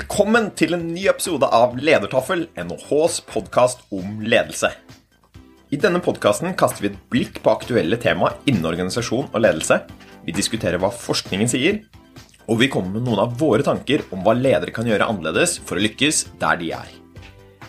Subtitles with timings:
[0.00, 4.70] Velkommen til en ny episode av Ledertaffel, NHHs podkast om ledelse.
[5.68, 9.76] I denne podkasten kaster vi et blikk på aktuelle tema innen organisasjon og ledelse.
[10.24, 11.82] Vi diskuterer hva forskningen sier,
[12.48, 15.76] og vi kommer med noen av våre tanker om hva ledere kan gjøre annerledes for
[15.76, 16.94] å lykkes der de er.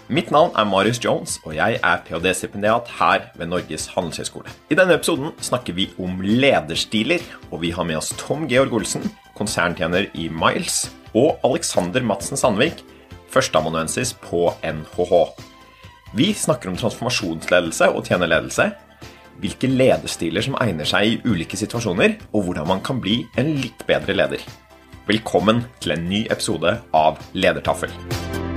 [0.07, 4.55] Mitt navn er Marius Jones, og jeg er ph.d.-stipendiat her ved Norges handelshøyskole.
[4.71, 9.03] I denne episoden snakker vi om lederstiler, og vi har med oss Tom Georg Olsen,
[9.37, 12.83] konserntjener i Miles, og Alexander Madsen Sandvik,
[13.31, 15.21] førsteamanuensis på NHH.
[16.15, 18.71] Vi snakker om transformasjonsledelse og tjenerledelse,
[19.41, 23.85] hvilke lederstiler som egner seg i ulike situasjoner, og hvordan man kan bli en litt
[23.87, 24.43] bedre leder.
[25.07, 28.50] Velkommen til en ny episode av Ledertaffel.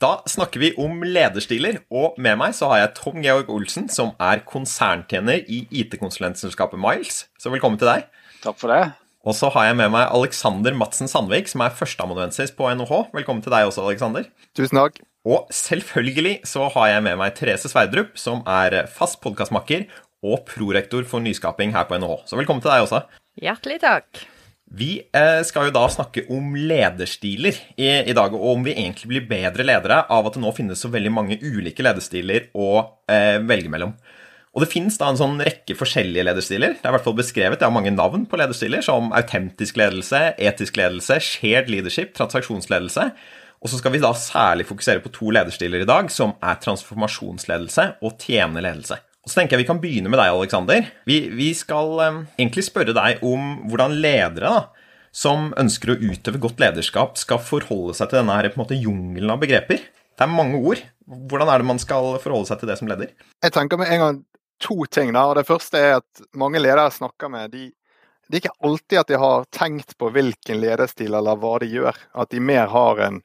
[0.00, 4.14] Da snakker vi om lederstiler, og med meg så har jeg Tom Georg Olsen, som
[4.16, 7.26] er konserntjener i IT-konsulentselskapet Miles.
[7.36, 8.06] Så velkommen til deg.
[8.40, 8.94] Takk for det.
[9.28, 13.02] Og så har jeg med meg Alexander Madsen Sandvik, som er førsteamanuensis på NHH.
[13.12, 14.24] Velkommen til deg også, Alexander.
[14.56, 15.02] Tusen takk.
[15.28, 19.84] Og selvfølgelig så har jeg med meg Therese Sverdrup, som er fast podkastmakker
[20.24, 22.22] og prorektor for nyskaping her på NHH.
[22.32, 23.04] Så velkommen til deg også.
[23.44, 24.24] Hjertelig takk.
[24.70, 29.08] Vi eh, skal jo da snakke om lederstiler i, i, dag, og om vi egentlig
[29.10, 32.70] blir bedre ledere av at det nå finnes så veldig mange ulike lederstiler å
[33.10, 33.96] eh, velge mellom.
[34.54, 36.78] Og det finnes da en sånn rekke forskjellige lederstiler.
[36.78, 40.22] Det er i hvert fall beskrevet, det har mange navn på lederstiler, som autentisk ledelse,
[40.38, 43.10] etisk ledelse, shared leadership, transaksjonsledelse.
[43.60, 47.90] Og så skal vi da særlig fokusere på to lederstiler i dag, som er transformasjonsledelse
[48.06, 49.02] og tjenerledelse.
[49.20, 50.86] Og så tenker jeg vi kan begynne med deg, Aleksander.
[51.08, 56.40] Vi, vi, skal um, egentlig spørre deg om hvordan ledere da, som ønsker å utøve
[56.40, 59.82] godt lederskap, skal forholde seg til denne her, på en måte jungelen av begreper.
[60.16, 60.80] Det er mange ord.
[61.04, 63.12] Hvordan er det man skal forholde seg til det som leder?
[63.42, 64.22] Jeg tenker med en gang
[64.60, 65.12] to ting.
[65.16, 67.70] da, Det første er at mange ledere jeg snakker med, de,
[68.28, 71.96] det er ikke alltid at de har tenkt på hvilken lederstil eller hva de gjør.
[72.14, 73.22] At de mer har en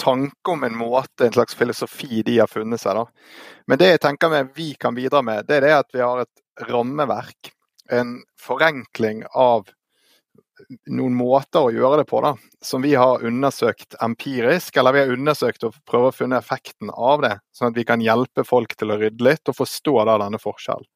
[0.00, 2.96] tanke om en måte, en slags filosofi de har funnet seg.
[2.96, 3.06] da.
[3.68, 6.24] Men det jeg tenker med vi kan bidra med, det er det at vi har
[6.24, 7.52] et rammeverk.
[7.90, 9.68] En forenkling av
[10.90, 12.34] noen måter å gjøre det på da,
[12.64, 17.24] som vi har undersøkt empirisk, eller vi har undersøkt og prøver å finne effekten av
[17.24, 20.40] det, sånn at vi kan hjelpe folk til å rydde litt og forstå da denne
[20.42, 20.88] forskjellen.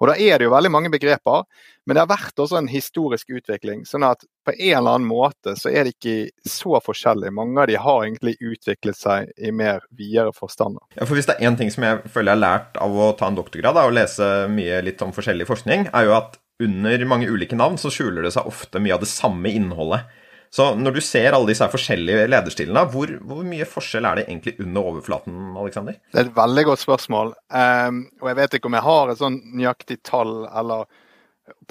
[0.00, 1.44] Og Da er det jo veldig mange begreper,
[1.86, 3.84] men det har vært også en historisk utvikling.
[3.86, 7.32] sånn at på en eller annen måte så er det ikke så forskjellig.
[7.34, 10.78] Mange av de har egentlig utviklet seg i mer videre forstand.
[10.96, 13.12] Ja, for Hvis det er én ting som jeg føler jeg har lært av å
[13.16, 17.30] ta en doktorgrad og lese mye litt om forskjellig forskning, er jo at under mange
[17.30, 20.06] ulike navn så skjuler det seg ofte mye av det samme innholdet.
[20.52, 24.52] Så når du ser alle disse forskjellige lederstilene, hvor, hvor, mye forskjell er det egentlig
[24.60, 25.38] under overflaten?
[25.56, 25.96] Alexander?
[26.12, 27.32] Det er et veldig godt spørsmål.
[27.48, 30.84] Um, og Jeg vet ikke om jeg har et sånn nøyaktig tall eller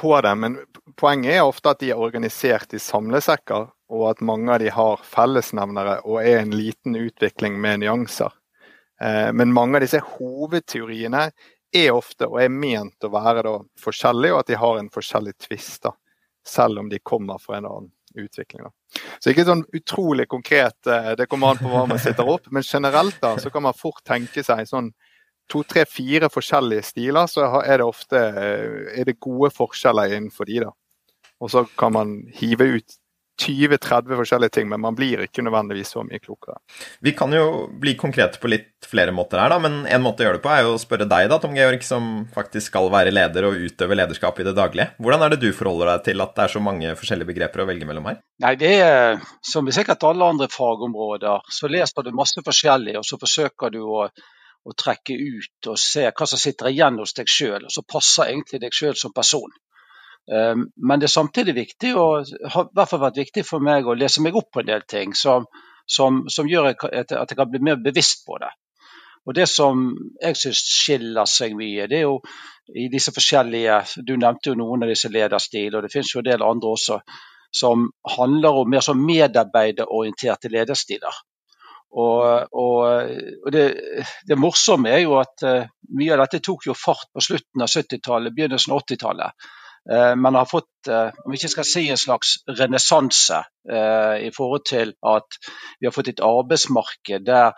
[0.01, 0.57] på det, men
[0.97, 5.05] poenget er ofte at de er organisert i samlesekker, og at mange av de har
[5.05, 8.33] fellesnevnere og er en liten utvikling med nyanser.
[8.97, 11.27] Uh, men mange av disse hovedteoriene
[11.71, 13.55] er ofte og er ment å være da,
[13.85, 15.85] forskjellige, og at de har en forskjellig tvist,
[16.41, 18.65] selv om de kommer fra en annen utvikling.
[18.67, 19.01] Da.
[19.19, 22.65] Så ikke sånn utrolig konkret, eh, det kommer an på hva man sitter opp, men
[22.65, 24.91] generelt da, så kan man fort tenke seg sånn
[25.51, 30.49] to, tre, fire forskjellige stiler, så er det ofte eh, er det gode forskjeller innenfor
[30.49, 30.61] de.
[30.65, 30.71] da.
[31.41, 32.97] Og så kan man hive ut
[33.41, 36.59] 20-30 forskjellige ting, men man blir ikke nødvendigvis så mye klokere.
[37.01, 40.27] Vi kan jo bli konkrete på litt flere måter her, da, men en måte å
[40.27, 43.13] gjøre det på er jo å spørre deg, da, Tom Georg, som faktisk skal være
[43.13, 44.91] leder og utøve lederskap i det daglige.
[45.01, 47.69] Hvordan er det du forholder deg til at det er så mange forskjellige begreper å
[47.71, 48.19] velge mellom her?
[48.45, 53.07] Nei, det er som i sikkert alle andre fagområder, så leser du masse forskjellig, og
[53.07, 54.05] så forsøker du å
[54.61, 58.29] å trekke ut og se hva som sitter igjen hos deg sjøl, og så passer
[58.29, 59.49] egentlig deg sjøl som person.
[60.29, 63.87] Ehm, men det er samtidig viktig, og har i hvert fall vært viktig for meg
[63.87, 65.47] å lese meg opp på en del ting som,
[65.87, 68.51] som, som gjør at jeg kan bli mer bevisst på det.
[69.25, 69.83] Og Det som
[70.21, 72.15] jeg syns skiller seg mye, det er jo
[72.73, 73.75] i disse forskjellige
[74.07, 77.01] Du nevnte jo noen av disse lederstil, og det finnes jo en del andre også,
[77.53, 81.21] som handler om mer sånn medarbeiderorienterte lederstiler.
[81.91, 83.11] Og, og,
[83.43, 83.63] og det,
[84.27, 87.67] det, morsomme er jo at uh, mye av dette tok jo fart på slutten av
[87.67, 89.49] 70-tallet, begynnelsen av 80-tallet.
[89.89, 94.63] Uh, man har fått, uh, om vi ikke skal si en slags renessanse, i forhold
[94.65, 95.35] til at
[95.77, 97.51] vi har fått et arbeidsmarked der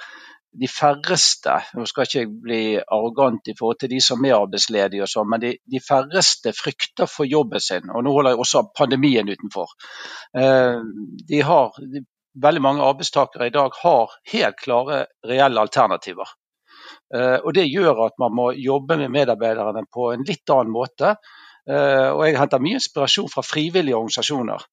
[0.60, 5.10] de færreste Nå skal ikke bli arrogant i forhold til de som er arbeidsledige, og
[5.10, 7.88] sånn, men de, de, færreste frykter for jobben sin.
[7.88, 9.72] Og nå holder jeg også pandemien utenfor.
[10.36, 12.04] De har, de,
[12.42, 16.36] veldig mange arbeidstakere i dag har helt klare, reelle alternativer.
[17.16, 21.16] Eh, og Det gjør at man må jobbe med medarbeiderne på en litt annen måte.
[21.70, 24.66] Eh, og Jeg henter mye inspirasjon fra frivillige organisasjoner.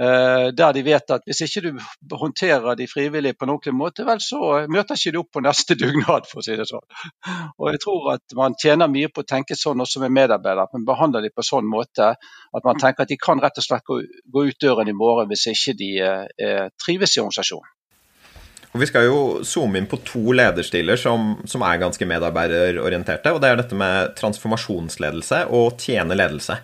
[0.00, 4.06] Eh, der de vet at hvis ikke du håndterer de frivillige på en ordentlig måte,
[4.08, 6.86] vel, så møter ikke du opp på neste dugnad, for å si det sånn.
[7.58, 10.72] Og jeg tror at man tjener mye på å tenke sånn også med medarbeidere, at
[10.78, 13.84] man behandler dem på sånn måte at man tenker at de kan rett og slett
[13.84, 14.00] gå,
[14.32, 17.68] gå ut døren i morgen hvis ikke de eh, trives i organisasjonen.
[18.72, 23.34] Og Vi skal jo zoome inn på to lederstiler som, som, er ganske medarbeiderorienterte.
[23.34, 26.56] og Det er dette med transformasjonsledelse og tjene ledelse.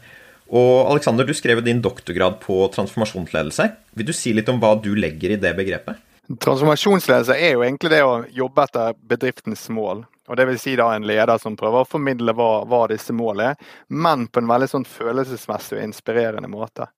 [0.49, 3.69] Og Alexander, du skrev din doktorgrad på transformasjonsledelse.
[4.01, 6.01] Vil du si litt om hva du legger i det begrepet?
[6.41, 10.07] Transformasjonsledelse er jo egentlig det å jobbe etter bedriftens mål.
[10.29, 13.53] Og det vil si da en leder som prøver å formidle hva, hva disse målene
[13.53, 16.89] er, men på en veldig sånn følelsesmessig og inspirerende måte.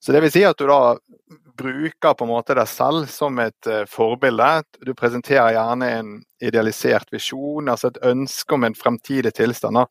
[0.00, 0.96] Så det vil si at du da
[1.56, 4.48] bruker på en måte deg selv som et uh, forbilde.
[4.84, 6.12] Du presenterer gjerne en
[6.44, 9.84] idealisert visjon, altså et ønske om en fremtidig tilstand,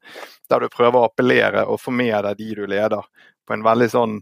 [0.49, 3.07] der du prøver å appellere og få med deg de du leder,
[3.47, 4.19] på en veldig sånn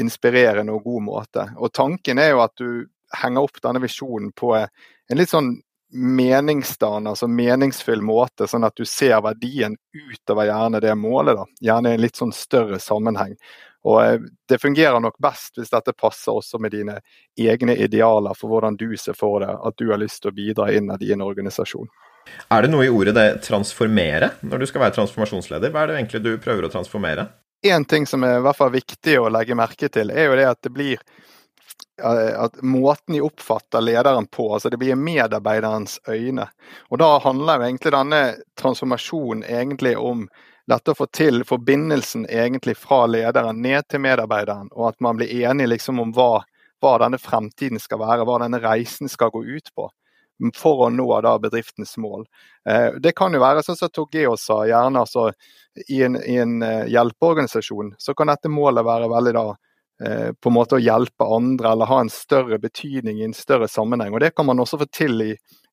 [0.00, 1.46] inspirerende og god måte.
[1.58, 5.54] Og Tanken er jo at du henger opp denne visjonen på en litt sånn
[5.94, 11.38] meningsdannende, altså meningsfull måte, sånn at du ser verdien utover gjerne det målet.
[11.38, 13.36] da, Gjerne i en litt sånn større sammenheng.
[13.84, 16.98] Og eh, Det fungerer nok best hvis dette passer også med dine
[17.36, 20.70] egne idealer for hvordan du ser for deg at du har lyst til å bidra
[20.72, 21.88] innad i en organisasjon.
[22.48, 25.72] Er det noe i ordet det transformere når du skal være transformasjonsleder?
[25.72, 27.28] Hva er det egentlig du prøver å transformere?
[27.64, 30.48] En ting som er i hvert fall viktig å legge merke til, er jo det
[30.48, 31.00] at det blir
[32.02, 36.48] at måten de oppfatter lederen på, altså det blir medarbeiderens øyne.
[36.90, 38.22] Og Da handler jo egentlig denne
[38.58, 40.26] transformasjonen egentlig om
[40.66, 45.32] dette å få til forbindelsen egentlig fra lederen ned til medarbeideren, og at man blir
[45.44, 46.44] enig liksom om hva,
[46.80, 49.90] hva, denne fremtiden skal være, hva denne reisen skal gå ut på.
[50.56, 52.24] For å nå da bedriftens mål.
[52.68, 55.28] Eh, det kan jo være sånn som Torgeo sa, gjerne altså,
[55.86, 59.44] i en, i en eh, hjelpeorganisasjon så kan dette målet være veldig da
[60.02, 63.70] eh, på en måte å hjelpe andre eller ha en større betydning i en større
[63.70, 64.10] sammenheng.
[64.14, 65.30] og Det kan man også få til i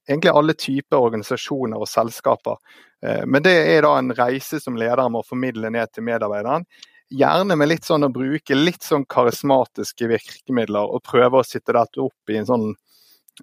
[0.10, 2.58] egentlig alle typer organisasjoner og selskaper.
[3.06, 6.66] Eh, men det er da en reise som lederen må formidle ned til medarbeideren.
[7.12, 12.00] Gjerne med litt sånn å bruke litt sånn karismatiske virkemidler og prøve å sitte dette
[12.06, 12.70] opp i en sånn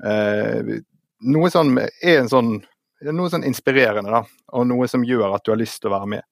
[0.04, 0.78] eh,
[1.18, 2.52] Noe som er en sånn
[3.14, 4.22] noe sånn inspirerende, da,
[4.54, 6.24] og noe som gjør at du har lyst til å være med.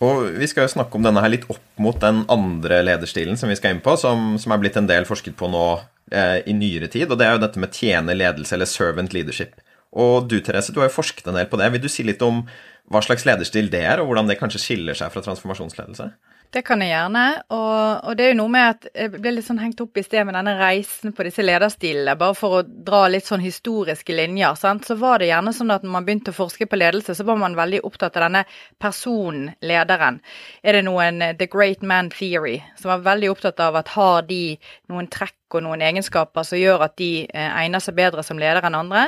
[0.00, 3.50] Og Vi skal jo snakke om denne her litt opp mot den andre lederstilen som
[3.52, 5.64] vi skal inn på, som, som er blitt en del forsket på nå
[6.12, 7.10] eh, i nyere tid.
[7.10, 9.60] og Det er jo dette med tjene ledelse, eller servant leadership.
[9.90, 11.68] Og du Therese, du har jo forsket en del på det.
[11.74, 12.44] Vil du si litt om
[12.90, 16.08] hva slags lederstil det er, og hvordan det kanskje skiller seg fra transformasjonsledelse?
[16.50, 17.24] Det kan jeg gjerne.
[17.54, 20.02] Og, og, det er jo noe med at jeg ble litt sånn hengt opp i
[20.02, 22.16] sted med denne reisen på disse lederstilene.
[22.18, 24.58] Bare for å dra litt sånn historiske linjer.
[24.58, 24.88] Sant?
[24.88, 27.38] Så var det gjerne sånn at når man begynte å forske på ledelse, så var
[27.38, 28.42] man veldig opptatt av denne
[28.82, 30.18] personen, lederen.
[30.66, 34.42] Er det noen The Great Man Theory, som var veldig opptatt av at har de
[34.90, 38.66] noen trekk og noen egenskaper som gjør at de eh, egner seg bedre som leder
[38.66, 39.06] enn andre.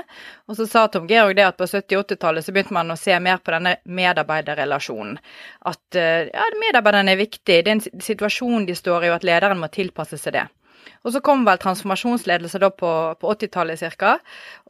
[0.48, 3.42] Og så sa Tom Georg det at på 70-80-tallet så begynte man å se mer
[3.42, 5.20] på denne medarbeiderrelasjonen.
[5.70, 9.28] At eh, ja, medarbeiderne er viktig, det er en situasjon de står i, og at
[9.28, 10.46] lederen må tilpasse seg det.
[11.02, 14.12] Og så kom vel transformasjonsledelse da på, på 80-tallet ca.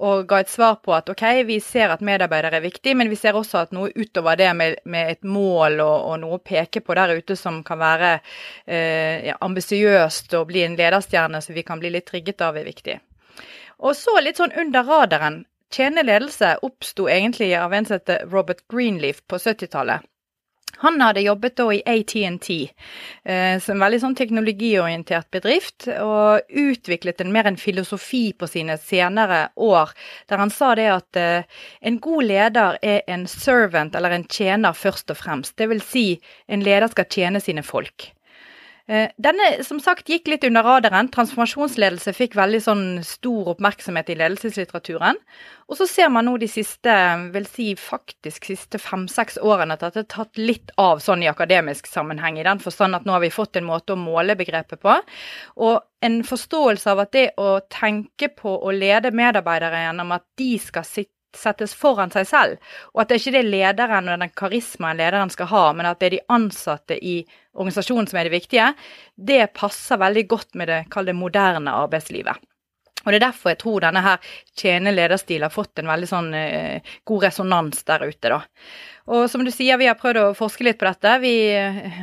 [0.07, 3.19] og ga et svar på at OK, vi ser at medarbeidere er viktig, men vi
[3.21, 6.81] ser også at noe utover det med, med et mål og, og, noe å peke
[6.81, 11.67] på der ute som kan være eh, ja, ambisiøst og bli en lederstjerne som vi
[11.69, 12.97] kan bli litt trigget av, er viktig.
[13.83, 15.43] Og så litt sånn under radaren.
[15.73, 20.05] Tjenende ledelse oppsto egentlig av en som heter Robert Greenleaf på 70-tallet.
[20.83, 22.49] Han hadde jobbet da i ATNT,
[23.25, 28.75] eh, som en veldig sånn teknologiorientert bedrift, og utviklet en mer en filosofi på sine
[28.83, 29.93] senere år,
[30.31, 34.75] der han sa det at eh, en god leder er en servant, eller en tjener,
[34.75, 35.55] først og fremst.
[35.59, 36.07] Det vil si,
[36.51, 38.11] en leder skal tjene sine folk.
[38.91, 41.11] Eh, denne som sagt gikk litt under radaren.
[41.15, 45.21] Transformasjonsledelse fikk veldig sånn stor oppmerksomhet i ledelseslitteraturen.
[45.71, 46.97] Og så ser man nå de siste
[47.35, 51.87] vil si faktisk siste fem-seks årene at det har tatt litt av sånn i akademisk
[51.87, 52.41] sammenheng.
[52.41, 54.99] I den forstand at nå har vi fått en måte å måle begrepet på.
[55.63, 60.57] Og en forståelse av at det å tenke på å lede medarbeidere gjennom at de
[60.59, 65.01] skal sitte settes foran seg selv, og at det ikke er lederen og den karismaen
[65.01, 67.19] lederen skal ha, men at det er de ansatte i
[67.53, 68.71] organisasjonen som er det viktige,
[69.17, 72.41] det passer veldig godt med det, det moderne arbeidslivet.
[73.03, 76.33] Og Det er derfor jeg tror denne her tjene lederstil har fått en veldig sånn
[76.39, 78.31] eh, god resonans der ute.
[78.31, 78.41] da.
[79.11, 81.17] Og som du sier, vi har prøvd å forske litt på dette.
[81.25, 81.35] Vi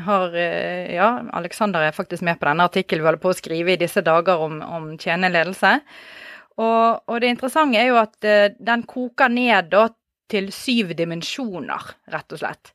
[0.05, 3.73] har, eh, ja, Aleksander er faktisk med på denne artikkelen vi holder på å skrive
[3.73, 5.77] i disse dager om, om tjene ledelse.
[6.59, 9.87] Og, og, det interessante er jo at uh, den koker ned da,
[10.29, 12.73] til syv dimensjoner, rett og slett.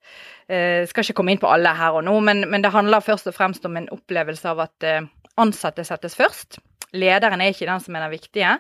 [0.49, 3.31] Uh, skal ikke komme inn på alle her og nå, men, men, det handler først
[3.31, 5.07] og fremst om en opplevelse av at uh,
[5.41, 6.61] ansatte settes først.
[6.95, 8.59] Lederen er ikke den som er den viktige.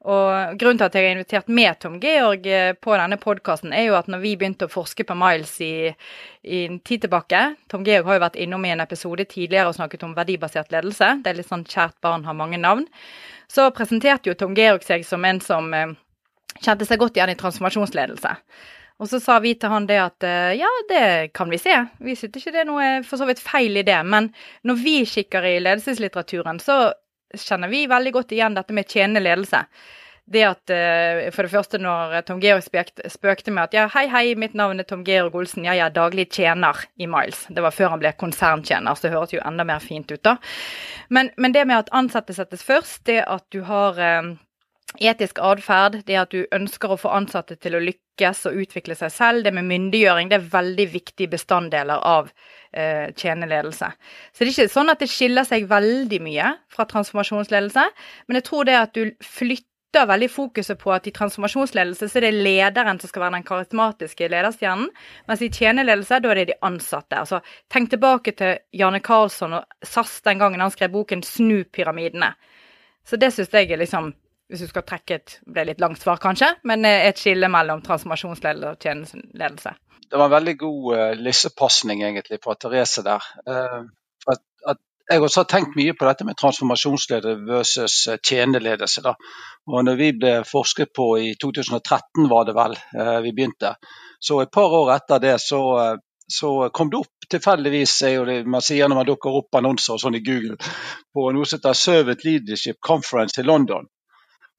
[0.00, 2.46] Og Grunnen til at jeg har invitert med Tom Georg
[2.80, 5.90] på denne podkasten, er jo at når vi begynte å forske på Miles i,
[6.40, 9.76] i en tid tilbake Tom Georg har jo vært innom i en episode tidligere og
[9.76, 11.10] snakket om verdibasert ledelse.
[11.20, 12.88] Det er litt sånn kjært barn har mange navn
[13.50, 15.96] så presenterte jo Tom Georg seg som en som eh,
[16.60, 18.34] kjente seg godt igjen i transformasjonsledelse.
[19.00, 21.76] Og så sa vi til han det at eh, ja, det kan vi se.
[22.04, 23.98] Vi synes ikke det er noe for så vidt feil i det.
[24.06, 24.28] Men
[24.68, 26.92] når vi kikker i ledelseslitteraturen, så
[27.34, 29.64] kjenner vi veldig godt igjen dette med tjenende ledelse
[30.30, 34.24] det at uh, For det første, når Tom Georg spøkte, med at ja, hei, hei,
[34.38, 37.46] mitt navn er Tom Georg Olsen, jeg er daglig tjener i Miles.
[37.50, 40.36] Det var før han ble konserntjener, så det høres jo enda mer fint ut, da.
[41.10, 44.36] Men, men det med at ansatte settes først, det at du har um,
[44.98, 49.12] etisk atferd, det at du ønsker å få ansatte til å lykkes og utvikle seg
[49.14, 52.30] selv, det med myndiggjøring, det er veldig viktige bestanddeler av
[52.72, 53.92] eh, tjeneledelse.
[54.32, 57.86] Så det er ikke sånn at det skiller seg veldig mye fra transformasjonsledelse,
[58.26, 62.18] men jeg tror det at du flytter flytter veldig fokuset på at i transformasjonsledelse så
[62.18, 64.88] er det lederen som skal være den karismatiske lederstjernen,
[65.26, 67.18] mens i tjeneledelse da er det de ansatte.
[67.18, 72.34] Altså, tenk tilbake til Janne Karlsson og SAS den gangen han skrev boken 'Snu pyramidene'.
[73.04, 74.14] Så det syns jeg er liksom
[74.48, 78.70] hvis du skal trekke et ble litt langt svar, kanskje, men et skille mellom transformasjonsledelse
[78.70, 79.70] og tjenesteledelse.
[80.10, 83.22] Det var en veldig god uh, lissepasning egentlig fra Therese der.
[83.46, 83.86] Uh,
[85.10, 89.02] jeg også har tenkt mye på dette med transformasjonsleder versus eh, tjeneledelse.
[89.04, 89.14] Da.
[89.70, 93.74] Og når vi ble forsket på i 2013, var det vel eh, vi begynte,
[94.22, 95.96] så et par år etter det så, eh,
[96.30, 97.94] så kom det opp tilfeldigvis,
[98.46, 100.56] man sier når man dukker opp annonser og sånn i Google,
[101.14, 103.86] på noe som heter Servant Leadership Conference i London.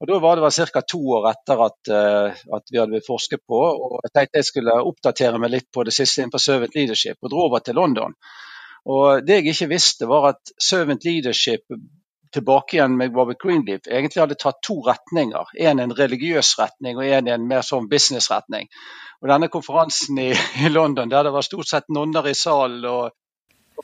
[0.02, 0.82] Og Da var det ca.
[0.82, 3.60] to år etter at, at, vi hadde blitt forsket på.
[3.60, 7.30] og Jeg tenkte jeg skulle oppdatere meg litt på det siste innenfor Servant Leadership, og
[7.30, 8.16] dro over til London.
[8.90, 11.68] Og Det jeg ikke visste, var at servant leadership
[12.32, 15.50] tilbake igjen med Robert Greenleaf egentlig hadde tatt to retninger.
[15.68, 18.70] En en religiøs retning og en en mer sånn businessretning.
[19.22, 23.12] Og Denne konferansen i, i, London der det var stort sett nonner i salen og,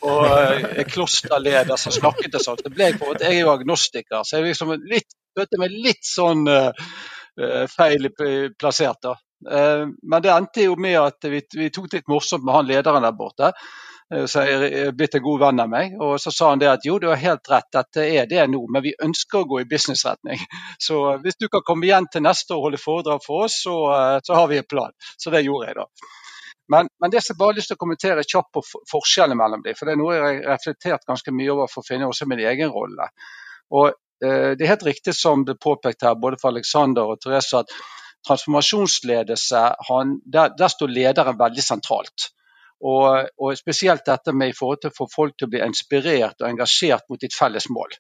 [0.01, 4.25] og uh, klosterleder som snakket og sånt, det ble på at jeg er jo agnostiker,
[4.25, 6.71] så jeg liksom litt, følte meg litt sånn uh,
[7.73, 8.11] feil
[8.59, 9.03] plassert.
[9.03, 9.15] da.
[9.47, 12.71] Uh, men det endte jo med at vi, vi tok det litt morsomt med han
[12.71, 13.53] lederen der borte.
[14.15, 15.97] Eh, jeg er blitt en god venn av meg.
[16.05, 18.63] Og så sa han det at jo, du har helt rett, dette er det nå,
[18.73, 20.41] men vi ønsker å gå i businessretning.
[20.87, 23.77] Så hvis du kan komme igjen til neste år og holde foredrag for oss, så,
[23.97, 24.97] eh, så, har vi en plan.
[25.17, 25.87] Så det gjorde jeg da.
[26.69, 29.63] Men, men det som jeg bare har lyst til å kommentere kjapt på forskjellen mellom
[29.65, 32.29] dem, for det er noe jeg har reflektert ganske mye over for å finne også
[32.29, 33.09] min egen rolle.
[33.73, 37.65] Og eh, Det er helt riktig som det påpekt her, både for Alexander og Therese,
[37.65, 37.73] at
[38.27, 42.33] transformasjonsledelse, han, der, der står lederen veldig sentralt.
[42.79, 46.39] Og, og, spesielt dette med i forhold til å få folk til å bli inspirert
[46.43, 47.97] og engasjert mot ditt felles mål.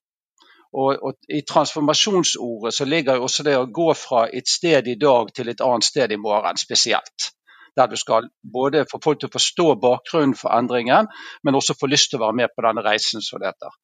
[0.78, 4.98] Og, og, I transformasjonsordet så ligger jo også det å gå fra et sted i
[5.00, 7.32] dag til et annet sted i morgen spesielt.
[7.78, 11.08] Der du skal både få folk til å forstå bakgrunnen for endringen,
[11.42, 13.78] men også få lyst til å være med på denne reisen som det heter.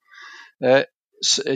[0.65, 0.83] Eh,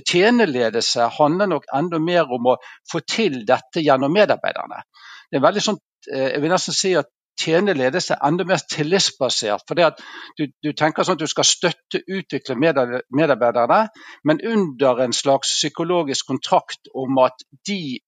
[0.06, 2.56] tjeneledelse handler nok enda mer om å
[2.90, 4.82] få til dette gjennom medarbeiderne.
[5.28, 5.78] Det er veldig sånn,
[6.12, 9.64] eh, jeg vil nesten si at tjene ledelse enda mer tillitsbasert.
[9.68, 13.80] for du, du, tenker sånn at du skal støtte, utvikle medarbeiderne,
[14.24, 17.98] men under en slags psykologisk kontrakt om at de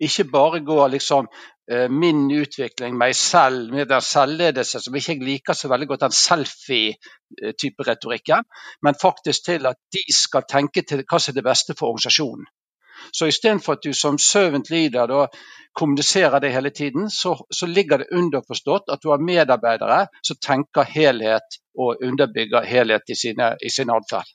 [0.00, 1.28] ikke bare går liksom
[1.70, 6.06] eh, min utvikling, meg selv, med den selvledelse, som ikke jeg liker så veldig godt,
[6.06, 8.46] den selfie-type retorikken,
[8.82, 12.46] men faktisk til at de skal tenke til hva som er det beste for organisasjonen.
[13.10, 15.26] Så istedenfor at du som servant leader da
[15.78, 20.88] kommuniserer det hele tiden, så, så ligger det underforstått at du har medarbeidere som tenker
[20.88, 24.28] helhet og underbygger helhet i, sine, i sin atferd.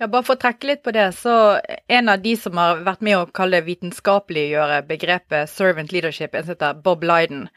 [0.00, 3.04] Ja, bare for å trekke litt på det, så En av de som har vært
[3.06, 7.48] med å kalle vitenskapeliggjøre begrepet 'servant leadership', en som heter Bob Lyden,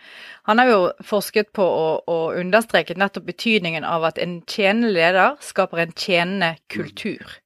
[0.44, 5.40] han har jo forsket på å, og understreket nettopp betydningen av at en tjenende leder
[5.40, 7.40] skaper en tjenende kultur.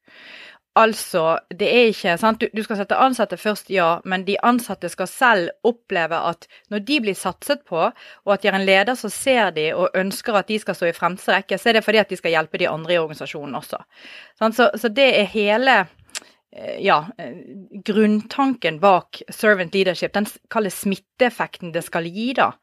[0.79, 4.87] Altså, det er ikke sant, du, du, skal sette ansatte først, ja, men de ansatte
[4.91, 8.95] skal selv oppleve at når de blir satset på, og at de er en leder
[8.99, 11.85] som ser de og ønsker at de skal stå i fremste rekke, så er det
[11.87, 13.81] fordi at de skal hjelpe de andre i organisasjonen også.
[14.39, 17.41] Så, så det er hele eh, ja, eh,
[17.89, 22.53] grunntanken bak servant leadership, den kalles smitteeffekten det skal gi, da.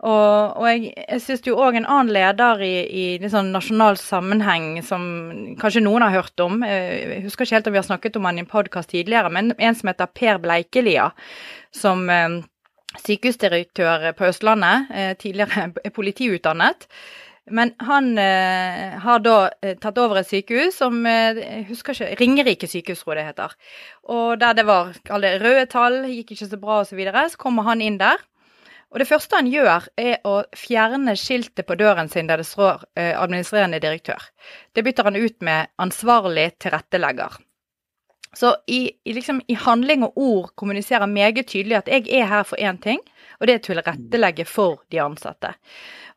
[0.00, 2.74] Og, og jeg, jeg syns jo òg en annen leder i,
[3.20, 5.02] i sånn nasjonal sammenheng som
[5.60, 8.28] kanskje noen har hørt om, eh, jeg husker ikke helt om vi har snakket om
[8.28, 11.10] han i en podkast tidligere, men en som heter Per Bleikelia,
[11.76, 12.38] som eh,
[13.02, 16.88] sykehusdirektør på Østlandet, eh, tidligere er politiutdannet.
[17.52, 19.36] Men han eh, har da
[19.82, 23.60] tatt over et sykehus som jeg husker ikke, Ringerike sykehus, tror jeg det heter.
[24.16, 26.94] Og der det var alle røde tall, gikk ikke så bra osv.
[26.94, 28.22] Så, videre, så kommer han inn der.
[28.90, 32.82] Og Det første han gjør, er å fjerne skiltet på døren sin der det står
[32.98, 34.18] eh, administrerende direktør.
[34.74, 37.38] Det bytter han ut med ansvarlig tilrettelegger.
[38.34, 42.44] Så i, i, liksom, i, handling og ord kommuniserer meget tydelig at jeg er her
[42.46, 43.00] for én ting,
[43.40, 45.50] og det er til tilrettelegge for de ansatte.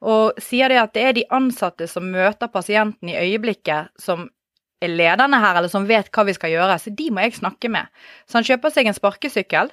[0.01, 4.27] Og sier det at det er de ansatte som møter pasienten i øyeblikket, som
[4.83, 7.71] er lederne her, eller som vet hva vi skal gjøre, så de må jeg snakke
[7.71, 7.89] med.
[8.27, 9.71] Så han kjøper seg en sparkesykkel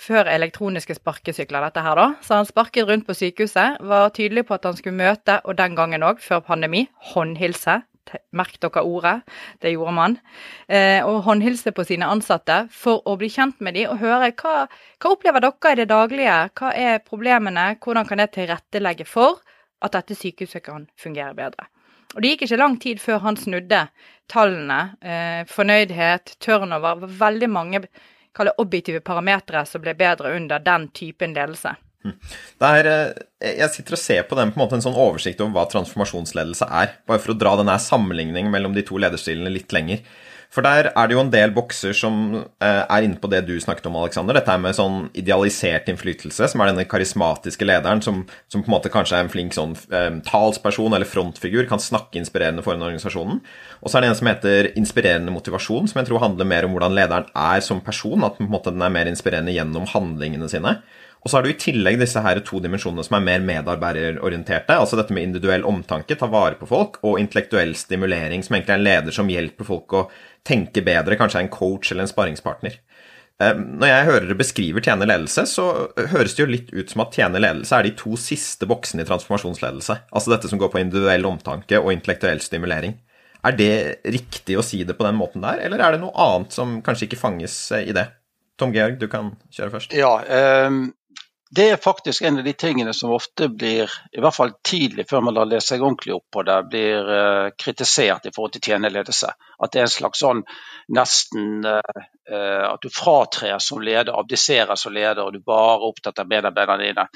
[0.00, 2.06] før elektroniske sparkesykler, dette her, da.
[2.24, 5.76] Så han sparket rundt på sykehuset, var tydelig på at han skulle møte, og den
[5.78, 7.82] gangen òg, før pandemi, håndhilse.
[8.36, 9.14] Merk dere ordet,
[9.64, 10.16] det gjorde man.
[10.68, 14.66] Eh, og håndhilse på sine ansatte for å bli kjent med dem og høre hva,
[15.00, 19.40] hva opplever dere i det daglige, hva er problemene, hvordan kan det tilrettelegge for
[19.84, 21.70] at dette sykehuset kan fungere bedre.
[22.14, 23.86] Og Det gikk ikke lang tid før han snudde
[24.30, 24.80] tallene.
[25.02, 27.80] Eh, fornøydhet, turnover, veldig mange
[28.34, 31.76] kalle objektive parametere som ble bedre under den typen ledelse.
[32.04, 35.56] Er, eh, jeg sitter og ser på den på en måte en sånn oversikt over
[35.56, 40.04] hva transformasjonsledelse er, bare for å dra denne sammenligningen mellom de to lederstilene litt lenger.
[40.54, 43.54] For der er det jo en del bokser som eh, er inne på det du
[43.58, 44.36] snakket om, Alexander.
[44.38, 48.20] Dette med sånn idealisert innflytelse, som er denne karismatiske lederen som,
[48.52, 52.20] som på en måte kanskje er en flink sånn eh, talsperson eller frontfigur, kan snakke
[52.20, 53.40] inspirerende foran organisasjonen.
[53.82, 56.76] Og så er det en som heter inspirerende motivasjon, som jeg tror handler mer om
[56.76, 58.22] hvordan lederen er som person.
[58.22, 60.78] At på en måte den er mer inspirerende gjennom handlingene sine.
[61.24, 64.76] Og så har du i tillegg disse her to dimensjonene som er mer medarbeiderorienterte.
[64.76, 68.82] Altså dette med individuell omtanke, ta vare på folk, og intellektuell stimulering, som egentlig er
[68.82, 70.02] en leder som hjelper folk å
[70.44, 72.76] tenke bedre, kanskje er en coach eller en sparringspartner.
[73.42, 75.64] Eh, når jeg hører dere beskriver tjene ledelse, så
[76.12, 79.08] høres det jo litt ut som at tjene ledelse er de to siste boksene i
[79.08, 79.96] transformasjonsledelse.
[80.12, 82.98] Altså dette som går på individuell omtanke og intellektuell stimulering.
[83.44, 83.72] Er det
[84.12, 87.08] riktig å si det på den måten der, eller er det noe annet som kanskje
[87.08, 88.06] ikke fanges i det?
[88.60, 89.96] Tom Georg, du kan kjøre først.
[89.98, 90.12] Ja,
[90.68, 90.86] um,
[91.50, 95.20] det er faktisk en av de tingene som ofte blir, i hvert fall tidlig før
[95.26, 99.30] man har lest seg ordentlig opp på det, blir uh, kritisert i forhold til tjeneledelse.
[99.60, 100.40] At det er en slags sånn
[100.96, 106.24] nesten uh, at du fratrer som leder, abdiserer som leder, og du bare er opptatt
[106.24, 107.06] av medarbeiderne dine.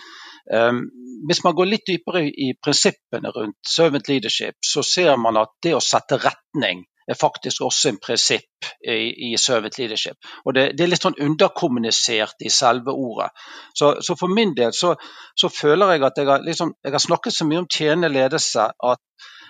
[0.52, 0.84] Um,
[1.28, 5.74] hvis man går litt dypere i prinsippene rundt servant leadership, så ser man at det
[5.76, 10.16] å sette retning er faktisk også en prinsipp i, i servant leadership.
[10.44, 13.30] Og det, det, er litt sånn underkommunisert i selve ordet.
[13.76, 14.94] Så, så for min del så,
[15.38, 18.68] så, føler jeg at jeg har, liksom, jeg har snakket så mye om tjenende ledelse
[18.92, 19.04] at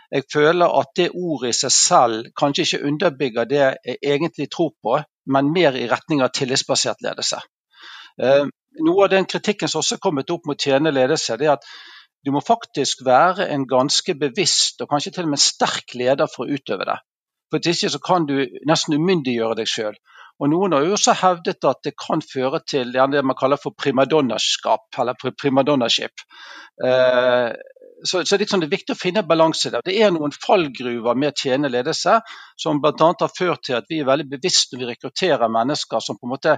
[0.08, 4.72] jeg føler at det ordet i seg selv kanskje ikke underbygger det jeg egentlig tror
[4.82, 4.96] på,
[5.28, 7.42] men mer i retning av tillitsbasert ledelse.
[8.22, 8.46] Eh,
[8.86, 11.66] noe av den kritikken som også er kommet opp mot tjenende ledelse, det er at
[12.24, 16.46] du må faktisk være en ganske bevisst og kanskje til og med sterk leder for
[16.46, 16.96] å utøve det.
[17.50, 18.36] For Hvis ikke så kan du
[18.68, 19.96] nesten umyndiggjøre deg sjøl.
[20.38, 23.74] Og Noen har jo også hevdet at det kan føre til det man kaller for
[23.74, 26.22] primadonnaskap, eller primadonnaship.
[26.84, 27.50] Eh,
[28.04, 29.82] så, så er det er viktig å finne balanse der.
[29.82, 32.20] Det er noen fallgruver med tjenende ledelse
[32.60, 33.08] som bl.a.
[33.08, 36.34] har ført til at vi er veldig bevisst når vi rekrutterer mennesker som på en
[36.36, 36.54] måte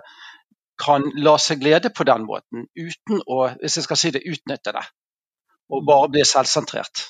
[0.81, 4.73] kan la seg glede på den måten, uten å hvis jeg skal si det, utnytte
[4.77, 4.85] det.
[5.71, 7.05] Og bare bli selvsentrert.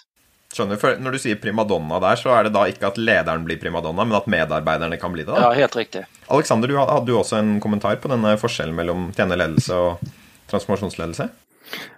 [0.50, 3.60] Skjønner, for Når du sier primadonna der, så er det da ikke at lederen blir
[3.62, 5.30] primadonna, men at medarbeiderne kan bli det?
[5.30, 5.44] da?
[5.46, 6.02] Ja, helt riktig.
[6.26, 10.10] Alexander, du hadde du også en kommentar på denne forskjellen mellom tjenerledelse og
[10.50, 11.28] transformasjonsledelse?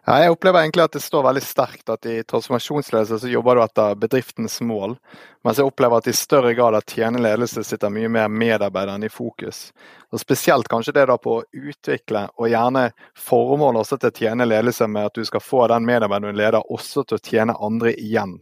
[0.04, 3.62] Ja, jeg opplever egentlig at det står veldig sterkt at i transformasjonsledelse så jobber du
[3.62, 4.96] etter bedriftens mål,
[5.46, 9.10] mens jeg opplever at i større grad at tjenende ledelse sitter mye mer medarbeideren i
[9.12, 9.68] fokus.
[10.12, 14.48] Og Spesielt kanskje det da på å utvikle, og gjerne formål også til å tjene
[14.48, 17.94] ledelse med at du skal få den medarbeideren du leder også til å tjene andre
[17.94, 18.40] igjen.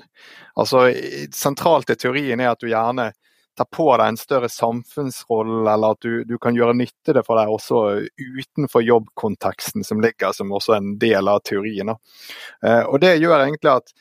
[0.57, 0.88] Altså
[1.37, 3.12] Sentralt i teorien er at du gjerne
[3.58, 7.40] ta på deg en større samfunnsrolle, eller at du, du, kan gjøre nytte det for
[7.40, 7.82] deg også
[8.16, 11.92] utenfor jobbkonteksten som ligger som også en del av teorien.
[11.92, 13.92] Eh, og Det gjør egentlig at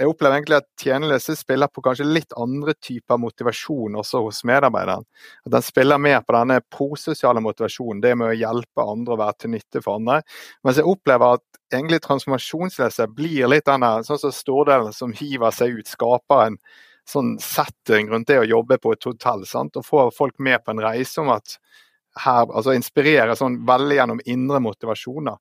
[0.00, 5.04] jeg opplever egentlig at tjeneløse spiller på kanskje litt andre typer motivasjon også hos medarbeideren.
[5.44, 9.36] At Den spiller mer på denne prososiale motivasjonen, det med å hjelpe andre og være
[9.38, 10.22] til nytte for andre.
[10.64, 15.76] Mens jeg opplever at egentlig transformasjonsløse blir litt denne sånn som stordelen som hiver seg
[15.76, 16.58] ut, skaper en
[17.08, 19.46] sånn setting rundt det å jobbe på et hotell.
[19.48, 19.76] Sant?
[19.78, 21.58] Og få folk med på en reise om at
[22.20, 25.38] her, altså inspirere sånn veldig gjennom indre motivasjoner.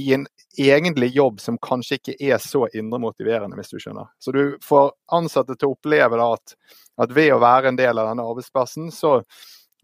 [0.00, 0.26] I en
[0.58, 4.10] egentlig jobb som kanskje ikke er så indre motiverende, hvis du skjønner.
[4.22, 6.54] Så du får ansatte til å oppleve at,
[7.00, 9.18] at, ved å være en del av denne arbeidsplassen, så,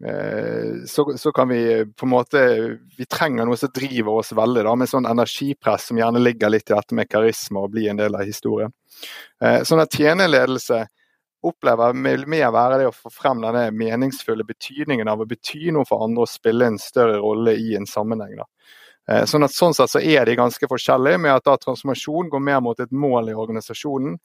[0.01, 1.61] eh, så, så, kan vi
[1.91, 2.43] på en måte
[2.97, 6.71] Vi trenger noe som driver oss veldig, da, med sånn energipress som gjerne ligger litt
[6.71, 8.73] i dette med karisma og blir en del av historien.
[9.43, 10.85] Eh, sånn at tjeneledelse
[11.47, 15.87] opplever vil mer være det å få frem denne meningsfulle betydningen av å bety noe
[15.87, 18.37] for andre og spille en større rolle i en sammenheng.
[18.41, 18.47] Da.
[19.11, 22.43] Eh, sånn, at, sånn sett så er de ganske forskjellige, med at da transformasjon går
[22.43, 24.17] mer mot et mål i organisasjonen,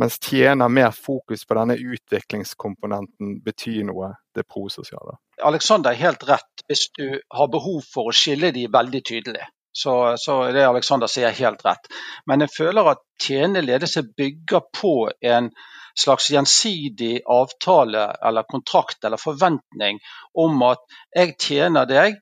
[0.00, 5.20] mens tjener mer fokus på denne utviklingskomponenten betyr noe, det prososiale.
[5.46, 9.46] Alexander er helt rett hvis du har behov for å skille de veldig tydelig.
[9.74, 11.88] Så, så det Alexander sier helt rett.
[12.30, 14.94] Men jeg føler at tjenende ledelse bygger på
[15.26, 15.50] en
[15.98, 20.00] slags gjensidig avtale eller kontrakt eller forventning
[20.34, 20.82] om at
[21.14, 22.18] jeg tjener deg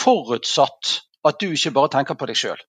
[0.00, 0.96] forutsatt
[1.28, 2.60] at du ikke bare tenker på deg sjøl.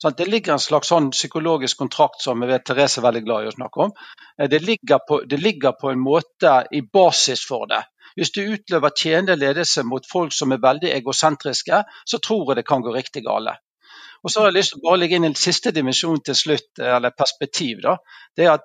[0.00, 3.50] Det ligger en slags sånn psykologisk kontrakt som jeg vet Therese er veldig glad i
[3.50, 3.90] å snakke om.
[4.38, 7.82] Eh, det ligger, på, det ligger på en måte i basis for det.
[8.16, 12.66] Hvis du utløver tjenende ledelse mot folk som er veldig egosentriske, så tror jeg det
[12.70, 13.58] kan gå riktig gale.
[14.24, 16.70] Og så har jeg lyst til å bare legge inn en siste dimensjon til slutt,
[16.80, 17.84] eh, eller perspektiv.
[17.84, 17.98] da.
[18.36, 18.64] Det er at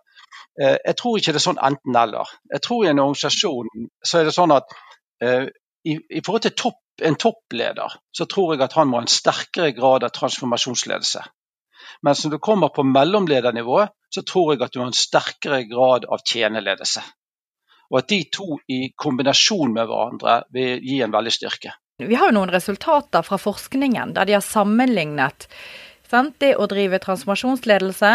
[0.56, 2.32] jeg tror ikke det er sånn enten-eller.
[2.54, 4.76] Jeg tror i en organisasjon så er det sånn at
[5.24, 5.48] eh,
[5.86, 9.12] i, i forhold til topp, en toppleder, så tror jeg at han må ha en
[9.12, 11.24] sterkere grad av transformasjonsledelse.
[12.06, 16.08] Mens når du kommer på mellomledernivå, så tror jeg at du har en sterkere grad
[16.10, 17.04] av tjeneledelse.
[17.92, 21.76] Og at de to i kombinasjon med hverandre vil gi en veldig styrke.
[22.02, 25.48] Vi har jo noen resultater fra forskningen der de har sammenlignet
[26.10, 26.36] sant?
[26.42, 28.12] det å drive transformasjonsledelse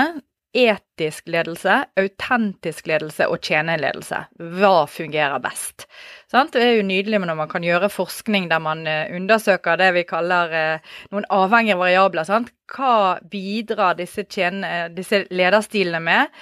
[0.57, 4.23] etisk ledelse, autentisk ledelse og tjeneledelse.
[4.59, 5.87] Hva fungerer best?
[6.31, 10.07] Det er jo nydelig når man kan gjøre forskning der man eh, undersøker det vi
[10.09, 12.27] kaller eh, noen avhengige variabler.
[12.29, 12.53] Sant?
[12.71, 16.41] Hva bidrar disse, tjener, disse lederstilene med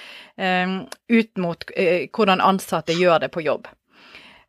[1.09, 1.65] ut mot
[2.15, 3.65] hvordan ansatte gjør det på jobb?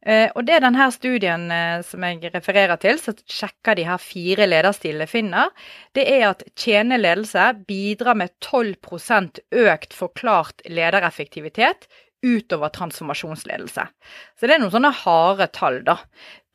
[0.06, 4.46] Eh, og det denne studien eh, som jeg refererer til, som sjekker de her fire
[4.48, 5.52] lederstilene finner,
[5.96, 11.90] det er at tjeneledelse bidrar med 12% økt forklart ledereffektivitet
[12.22, 13.86] utover transformasjonsledelse.
[14.40, 15.96] Så det er noen sånne harde tall, da,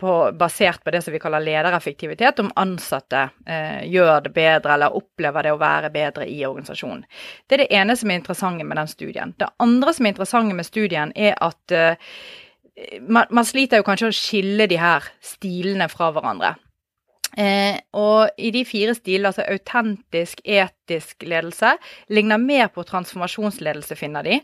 [0.01, 4.97] på, basert på det som vi kaller ledereffektivitet, om ansatte eh, gjør det bedre eller
[4.97, 7.05] opplever det å være bedre i organisasjonen.
[7.47, 9.34] Det er det ene som er interessant med den studien.
[9.39, 12.12] Det andre som er interessant med studien, er at eh,
[13.08, 16.56] man, man, sliter jo kanskje å skille de her stilene fra hverandre.
[17.36, 21.76] Eh, og i de fire stilene, altså autentisk, etisk ledelse,
[22.16, 24.40] ligner mer på transformasjonsledelse, finner de.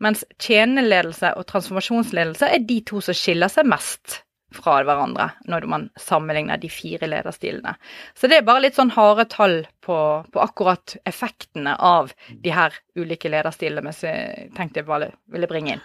[0.00, 4.20] Mens tjeneledelse og transformasjonsledelse er de to som skiller seg mest
[4.54, 7.76] fra hverandre når man sammenligner de fire lederstilene.
[8.18, 12.74] Så det er bare litt sånn harde tall på, på akkurat effektene av de her
[12.98, 15.84] ulike lederstilene som jeg tenkte jeg bare ville bringe inn.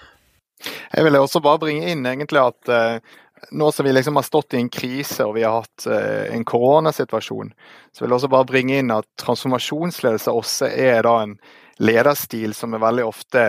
[0.64, 3.16] Jeg ville også bare bringe inn egentlig at eh,
[3.52, 6.46] nå som vi liksom har stått i en krise og vi har hatt eh, en
[6.48, 7.52] koronasituasjon,
[7.92, 11.36] så vil jeg også bare bringe inn at transformasjonsledelse også er da en
[11.84, 13.46] lederstil som er veldig ofte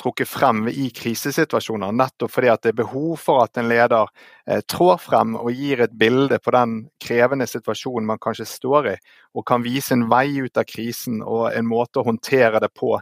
[0.00, 4.08] trukket frem i krisesituasjoner, nettopp fordi at det er behov for at en leder
[4.46, 8.96] eh, trår frem og gir et bilde på den krevende situasjonen man kanskje står i,
[9.34, 12.94] og kan vise en vei ut av krisen og en måte å håndtere det på.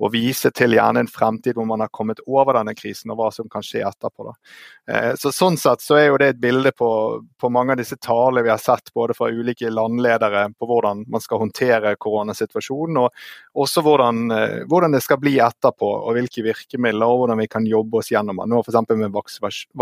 [0.00, 3.26] Og vise til gjerne en fremtid hvor man har kommet over denne krisen og hva
[3.34, 4.30] som kan skje etterpå.
[4.30, 5.00] Da.
[5.20, 6.88] så Sånn sett så er jo det et bilde på,
[7.36, 11.24] på mange av disse talene vi har sett både fra ulike landledere på hvordan man
[11.24, 17.10] skal håndtere koronasituasjonen, og også hvordan, eh, hvordan det skal bli etterpå og hvilke virkemidler
[17.10, 18.48] og hvordan vi kan jobbe oss gjennom det.
[18.52, 18.94] Nå f.eks.
[19.00, 19.18] med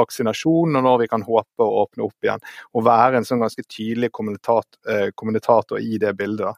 [0.00, 2.42] vaksinasjon og når vi kan håpe å åpne opp igjen.
[2.74, 5.12] Og være en sånn ganske tydelig kommentator, eh,
[5.78, 6.56] i det bildet.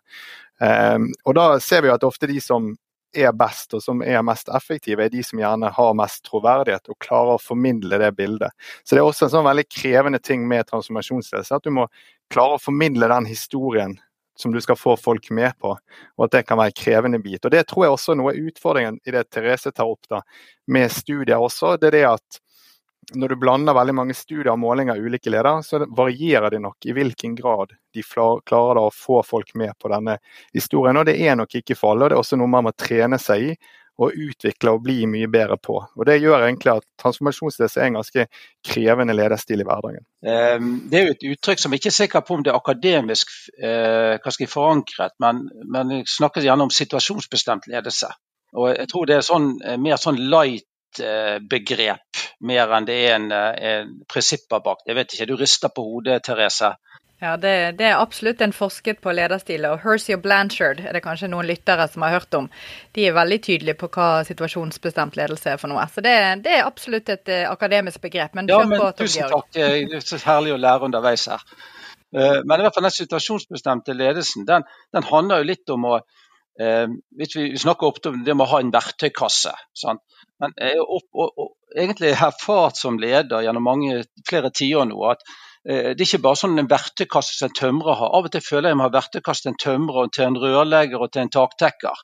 [0.61, 2.73] Um, og da ser vi at ofte de som
[3.17, 6.99] er best og som er mest effektive, er de som gjerne har mest troverdighet og
[7.03, 8.55] klarer å formidle det bildet.
[8.85, 11.89] Så Det er også en sånn veldig krevende ting med transformasjonsledelse, at du må
[12.31, 13.99] klare å formidle den historien
[14.39, 17.45] som du skal få folk med på, og at det kan være en krevende bit.
[17.45, 20.23] Og Det tror jeg også er noe av utfordringen i det Therese tar opp da,
[20.67, 21.77] med studier også.
[21.81, 22.41] det er det at
[23.15, 26.87] når du blander veldig mange studier og målinger av ulike ledere, så varierer det nok
[26.87, 30.19] i hvilken grad de klarer å få folk med på denne
[30.55, 30.99] historien.
[31.01, 33.19] Og det er nok ikke for alle, og det er også noe man må trene
[33.21, 33.55] seg i
[34.01, 35.77] og utvikle og bli mye bedre på.
[35.77, 38.27] Og Det gjør egentlig at transformasjonsledelse er en ganske
[38.65, 40.07] krevende lederstil i hverdagen.
[40.25, 42.57] Ehm, det er jo et uttrykk som jeg ikke er sikker på om det er
[42.57, 48.09] akademisk eh, forankret, men, men jeg snakker gjerne om situasjonsbestemt ledelse.
[48.57, 50.67] Og Jeg tror det er sånn, eh, mer sånn light
[50.99, 54.85] begrep mer enn det er en, eh, en prinsipper bak.
[54.87, 56.75] Jeg vet ikke, du rister på hodet, Therese.
[57.21, 59.67] Ja, det, det, er absolutt en forsket på lederstil.
[59.69, 62.47] Og Hersey og Blanchard er det kanskje noen lyttere som har hørt om.
[62.97, 65.85] De er veldig tydelige på hva situasjonsbestemt ledelse er for noe.
[65.93, 66.15] Så det,
[66.47, 68.33] det er absolutt et uh, akademisk begrep.
[68.39, 69.51] Men ja, men på, tusen takk.
[69.53, 71.45] Det er så herlig å lære underveis her.
[72.11, 76.01] Men i hvert fall den situasjonsbestemte ledelsen, den, den handler jo litt om å
[76.61, 79.53] hvis Vi snakker ofte om det med å ha en verktøykasse.
[79.73, 80.03] Sant?
[80.41, 85.25] Men jeg har egentlig erfart som leder gjennom mange, flere tiår nå at
[85.69, 88.15] Eh, det er ikke bare sånn en verktøykasse som en tømrer har.
[88.17, 91.13] Av og til føler jeg meg har verktøykasse til en tømrer, til en rørlegger og
[91.13, 92.03] til en taktekker.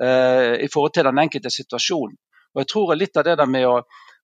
[0.00, 2.16] Eh, I forhold til den enkelte situasjonen.
[2.54, 3.74] Og jeg tror litt av det der med å,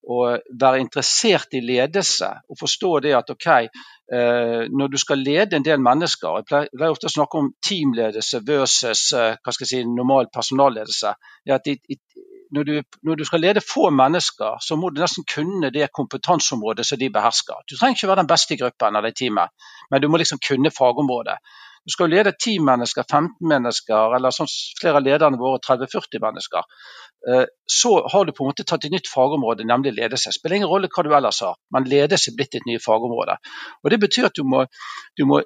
[0.06, 0.18] å
[0.62, 5.66] være interessert i ledelse og forstå det at OK, eh, når du skal lede en
[5.66, 11.16] del mennesker Jeg pleier, ofte å snakke om teamledelse versus jeg si, normal personalledelse.
[11.50, 11.98] at i, i,
[12.50, 12.72] når du,
[13.06, 17.10] når du, skal lede få mennesker, så må du nesten kunne det kompetanseområdet som de
[17.12, 17.62] behersker.
[17.70, 19.54] Du trenger ikke være den beste i gruppen eller i teamet,
[19.90, 21.38] men du må liksom kunne fagområdet.
[21.86, 26.20] Du skal jo lede 10 mennesker, 15 mennesker, eller sånn flere av lederne våre 30-40
[26.22, 26.66] mennesker.
[27.28, 30.30] Eh, så har du på en måte tatt et nytt fagområde, nemlig ledelse.
[30.30, 33.36] Det spiller ingen rolle hva du ellers har, men ledelse er blitt et nytt fagområde.
[33.84, 34.66] Og Det betyr at du må,
[35.16, 35.42] du må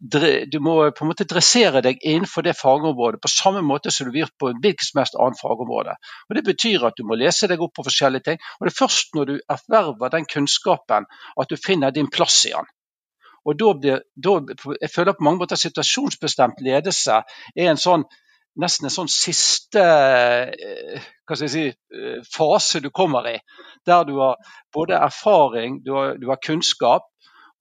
[0.00, 4.14] du må på en måte dressere deg innenfor det fagområdet på samme måte som du
[4.14, 5.94] vil på hvilket som helst annet fagområde.
[6.28, 8.38] Og Det betyr at du må lese deg opp på forskjellige ting.
[8.58, 12.54] og Det er først når du erverver den kunnskapen at du finner din plass i
[12.56, 12.66] den.
[13.44, 14.32] Og da blir, da,
[14.80, 17.22] Jeg føler på mange måter at situasjonsbestemt ledelse
[17.56, 18.04] er en sånn
[18.60, 21.04] nesten en sånn siste eh,
[21.38, 23.36] si, eh, fase du kommer i.
[23.86, 24.36] Der du har
[24.74, 27.06] både erfaring, du har, du har kunnskap,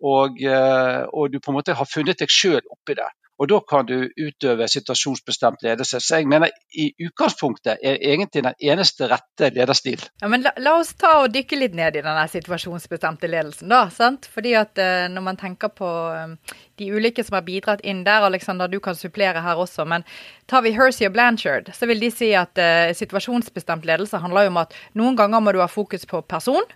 [0.01, 3.07] og, eh, og, du på en måte har funnet deg sjøl oppi det.
[3.39, 5.99] Og Da kan du utøve situasjonsbestemt ledelse.
[6.03, 10.01] Så jeg mener i utgangspunktet er egentlig den eneste rette lederstil.
[10.21, 13.85] Ja, men la, la oss ta og dykke litt ned i denne situasjonsbestemte ledelsen, da.
[13.95, 14.27] sant?
[14.33, 16.35] Fordi at uh, når man tenker på um,
[16.81, 20.03] de ulike som har bidratt inn der, Alexander, du kan supplere her også, men
[20.51, 24.53] tar vi Hersey og Blanchard, så vil de si at uh, situasjonsbestemt ledelse handler jo
[24.53, 26.67] om at noen ganger må du ha fokus på person.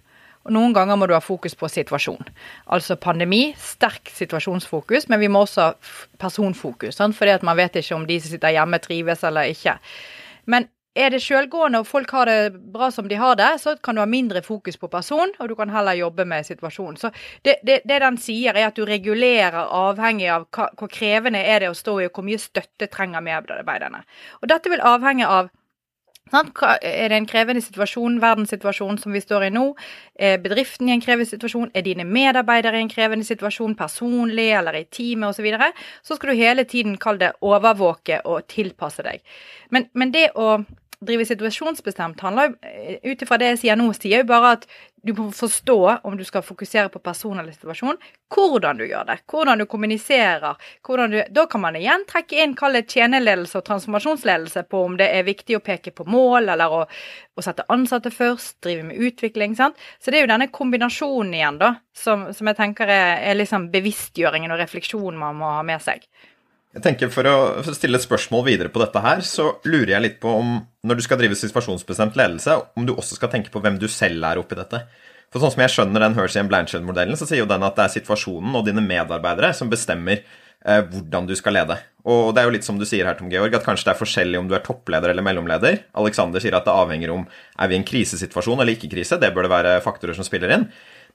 [0.43, 2.27] Og noen ganger må du ha fokus på situasjon.
[2.75, 5.73] Altså pandemi, sterk situasjonsfokus, men vi må også ha
[6.19, 6.97] personfokus.
[6.99, 7.15] Sant?
[7.15, 9.77] Fordi at man vet ikke om de som sitter hjemme trives eller ikke.
[10.51, 13.95] Men er det selvgående og folk har det bra som de har det, så kan
[13.95, 16.99] du ha mindre fokus på person, og du kan heller jobbe med situasjonen.
[17.01, 17.09] Så
[17.41, 21.63] det, det, det den sier, er at du regulerer avhengig av hva, hvor krevende er
[21.63, 24.03] det å stå i, og hvor mye støtte trenger medarbeiderne.
[24.43, 25.49] Og dette vil avhenge av
[26.33, 29.65] er det en krevende situasjon, verdenssituasjon som vi står i nå?
[30.15, 31.71] Er bedriften i en krevende situasjon?
[31.73, 35.43] Er dine medarbeidere i en krevende situasjon, personlig eller i teamet osv.?
[35.43, 35.71] Så, videre?
[36.03, 39.19] så skal du hele tiden kalle det overvåke og tilpasse deg.
[39.69, 40.63] Men, men det å
[41.05, 44.67] drive situasjonsbestemt handler jo, ut ifra det jeg sier nå, sier jo bare at
[45.03, 47.97] du må forstå om du skal fokusere på person eller situasjon,
[48.31, 50.55] hvordan du gjør det, hvordan du kommuniserer.
[50.87, 54.95] Hvordan du, da kan man igjen trekke inn kall det tjeneledelse og transformasjonsledelse på om
[54.99, 59.03] det er viktig å peke på mål, eller å, å sette ansatte først, drive med
[59.09, 59.57] utvikling.
[59.59, 59.75] sant?
[59.99, 63.67] Så det er jo denne kombinasjonen igjen da, som, som jeg tenker er, er liksom
[63.75, 66.07] bevisstgjøringen og refleksjonen man må ha med seg.
[66.73, 70.19] Jeg tenker For å stille et spørsmål videre på dette her, så lurer jeg litt
[70.23, 73.77] på om når du skal drive situasjonsbestemt ledelse, om du også skal tenke på hvem
[73.79, 74.81] du selv er oppi dette.
[75.33, 77.93] For sånn som jeg skjønner den Hershey Blanchard-modellen, så sier jo den at det er
[77.95, 81.77] situasjonen og dine medarbeidere som bestemmer eh, hvordan du skal lede.
[82.09, 84.01] Og det er jo litt som du sier her, Tom Georg, at kanskje det er
[84.01, 85.79] forskjellig om du er toppleder eller mellomleder.
[86.01, 89.21] Alexander sier at det avhenger om er vi i en krisesituasjon eller ikke krise.
[89.21, 90.67] Det bør det være faktorer som spiller inn.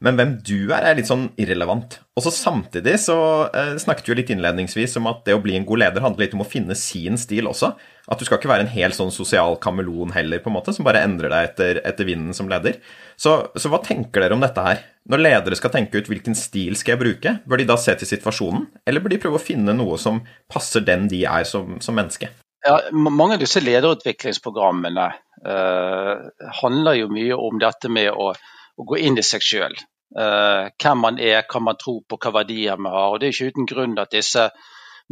[0.04, 1.96] Men hvem du er, er litt sånn irrelevant.
[2.14, 3.16] Og så samtidig så
[3.50, 6.26] eh, snakket vi jo litt innledningsvis om at det å bli en god leder handler
[6.26, 7.72] litt om å finne sin stil også.
[8.06, 10.86] At du skal ikke være en helt sånn sosial kameleon heller, på en måte, som
[10.86, 12.78] bare endrer deg etter, etter vinden som leder.
[13.18, 14.84] Så, så, hva tenker dere om dette her?
[15.10, 18.08] Når ledere skal tenke ut hvilken stil skal jeg bruke, bør de da se til
[18.08, 21.98] situasjonen, eller bør de prøve å finne noe som passer den de er som, som
[21.98, 22.30] menneske?
[22.66, 25.08] Ja, mange av disse lederutviklingsprogrammene
[25.46, 26.14] eh,
[26.62, 28.32] handler jo mye om dette med å
[28.78, 29.76] å gå inn i seg sjøl.
[30.16, 33.12] Uh, hvem man er, hva man tror på, hva verdier man har.
[33.12, 34.48] Og Det er ikke uten grunn at disse,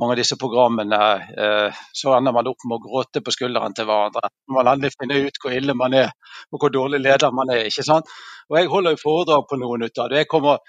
[0.00, 1.00] mange av disse programmene
[1.36, 4.30] uh, så ender man opp med å gråte på skulderen til hverandre.
[4.56, 6.12] Man endelig finner ut hvor ille man er
[6.52, 7.68] og hvor dårlig leder man er.
[7.68, 8.12] ikke sant?
[8.48, 10.22] Og Jeg holder jo foredrag på noen ut av det.
[10.22, 10.62] Jeg kommer,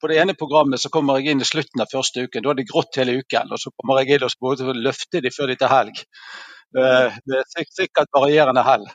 [0.00, 2.44] på det ene programmet så kommer jeg inn i slutten av første uken.
[2.44, 3.54] Da er det grått hele uken.
[3.54, 6.02] og Så kommer jeg inn og løfter de før de til helg.
[6.74, 7.46] Det er
[7.78, 8.88] sikkert varierende hell.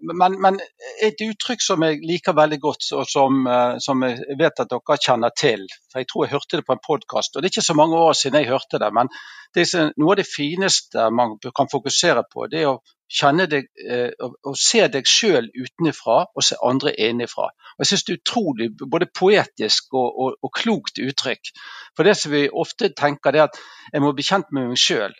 [0.00, 0.58] Men, men,
[1.04, 4.96] et uttrykk som jeg liker veldig godt, og som, eh, som, jeg vet at dere
[4.96, 7.68] kjenner til for Jeg tror jeg hørte det på en podkast, og det er ikke
[7.68, 8.90] så mange år siden jeg hørte det.
[8.96, 9.10] Men
[9.54, 13.66] det er noe av det fineste man kan fokusere på, det er å kjenne deg
[13.90, 17.48] eh, og se deg sjøl utenfra og se andre innenfra.
[17.74, 21.52] Og jeg synes det er utrolig både poetisk og, og, og klokt uttrykk.
[21.96, 23.58] For det som vi ofte tenker, det er at
[23.92, 25.16] jeg må bli kjent med meg sjøl.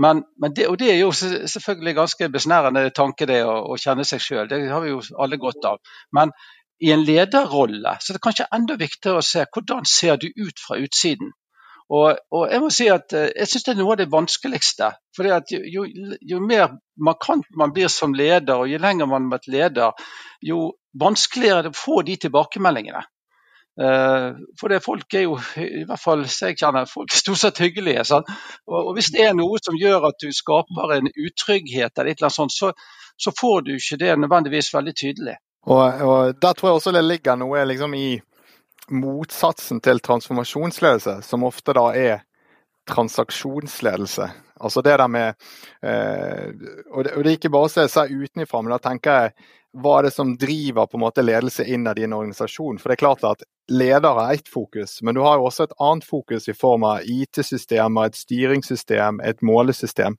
[0.00, 4.06] Men, men det, og det er jo selvfølgelig ganske besnærende tanke, det å, å kjenne
[4.08, 4.48] seg sjøl.
[4.50, 5.78] Det har vi jo alle godt av.
[6.16, 6.34] Men
[6.82, 10.62] i en lederrolle så er det kanskje enda viktigere å se hvordan ser du ut
[10.66, 11.30] fra utsiden.
[11.92, 14.90] Og, og jeg må si at eh, jeg syns det er noe av det vanskeligste.
[15.14, 19.50] For jo, jo, mer markant man blir som leder, og jo lenger man har vært
[19.52, 20.06] leder,
[20.42, 23.04] jo vanskeligere er det å få de tilbakemeldingene.
[23.80, 27.62] Eh, for det folk er jo, i hvert fall jeg kjenner, folk er stort sett
[27.62, 28.04] hyggelige.
[28.06, 28.30] Sant?
[28.70, 32.54] Og, Hvis det er noe som gjør at du skaper en utrygghet, eller et sånt,
[32.54, 32.72] så,
[33.18, 35.36] så får du ikke det nødvendigvis veldig tydelig.
[35.64, 38.20] Og, og Der tror jeg også det ligger noe liksom i
[38.92, 42.24] motsatsen til transformasjonsledelse, som ofte da er
[42.90, 44.28] transaksjonsledelse.
[44.64, 45.34] Altså det der med
[45.84, 46.48] eh,
[46.90, 49.36] og, det, og det er ikke bare å se seg utenfra, men da tenker jeg
[49.74, 52.78] hva er det som driver på en måte ledelse innad i en organisasjon?
[52.78, 55.74] For det er klart at leder har ett fokus, men du har jo også et
[55.82, 60.14] annet fokus i form av IT-systemer, et styringssystem, et målesystem.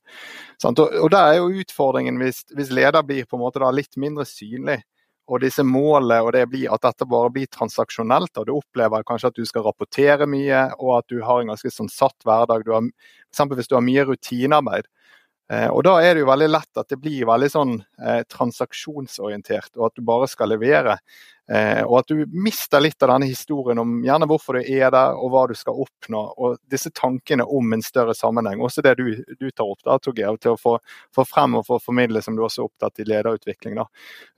[0.60, 4.28] Og, og der er jo utfordringen hvis, hvis leder blir på en måte litt mindre
[4.28, 4.82] synlig.
[5.26, 9.32] Og disse målene, og det blir at dette bare blir transaksjonelt, og du opplever kanskje
[9.32, 12.66] at du skal rapportere mye, og at du har en ganske sånn satt hverdag.
[12.68, 12.86] Du har,
[13.34, 14.86] for hvis du har mye rutinearbeid,
[15.70, 19.92] og Da er det jo veldig lett at det blir veldig sånn eh, transaksjonsorientert, og
[19.92, 20.98] at du bare skal levere.
[21.46, 25.14] Eh, og at du mister litt av denne historien om gjerne hvorfor du er der
[25.14, 26.22] og hva du skal oppnå.
[26.42, 28.64] Og disse tankene om en større sammenheng.
[28.66, 30.78] Også det du, du tar opp da, Torgeir, til å få,
[31.14, 33.78] få, frem og få formidle, som du også er opptatt i lederutvikling.
[33.78, 33.86] da.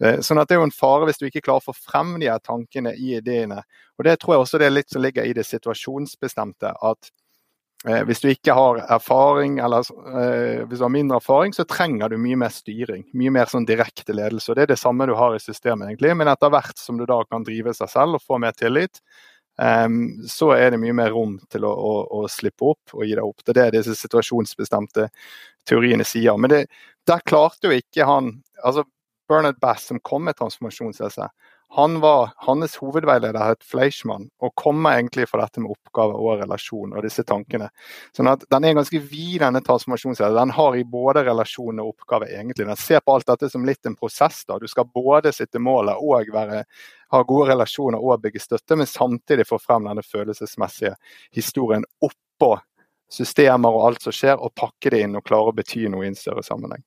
[0.04, 2.18] Eh, sånn at Det er jo en fare hvis du ikke klarer å få frem
[2.20, 3.64] de her tankene i ideene.
[3.98, 6.76] Og Det tror jeg også det er litt som ligger i det situasjonsbestemte.
[6.76, 7.27] at Eh,
[7.86, 12.18] hvis du ikke har erfaring, eller eh, hvis du har mindre erfaring, så trenger du
[12.18, 13.04] mye mer styring.
[13.14, 14.50] Mye mer sånn direkte ledelse.
[14.50, 16.16] og Det er det samme du har i systemet, egentlig.
[16.18, 18.98] Men etter hvert som du da kan drive seg selv og få mer tillit,
[19.62, 19.86] eh,
[20.26, 23.24] så er det mye mer rom til å, å, å, slippe opp og gi deg
[23.24, 23.46] opp.
[23.46, 25.10] Det er det disse situasjonsbestemte
[25.70, 26.34] teoriene sier.
[26.42, 26.64] Men det,
[27.08, 28.88] der klarte jo ikke han altså
[29.30, 31.30] Bernard Bass, som kom med transformasjonsessay,
[31.70, 36.94] han var, Hans hovedveileder het Fleischmann, og kommer egentlig fra dette med oppgave og relasjon
[36.96, 37.68] og disse tankene.
[38.16, 40.48] Sånn at Den er ganske vid, denne transformasjonslederen.
[40.48, 42.70] Den har i både relasjon og oppgave, egentlig.
[42.70, 44.46] Den ser på alt dette som litt en prosess.
[44.48, 44.60] da.
[44.60, 46.64] Du skal både sitte målet og være,
[47.12, 50.96] ha gode relasjoner og bygge støtte, men samtidig få frem denne følelsesmessige
[51.36, 52.56] historien oppå
[53.12, 56.14] systemer og alt som skjer, og pakke det inn og klare å bety noe i
[56.14, 56.84] en større sammenheng.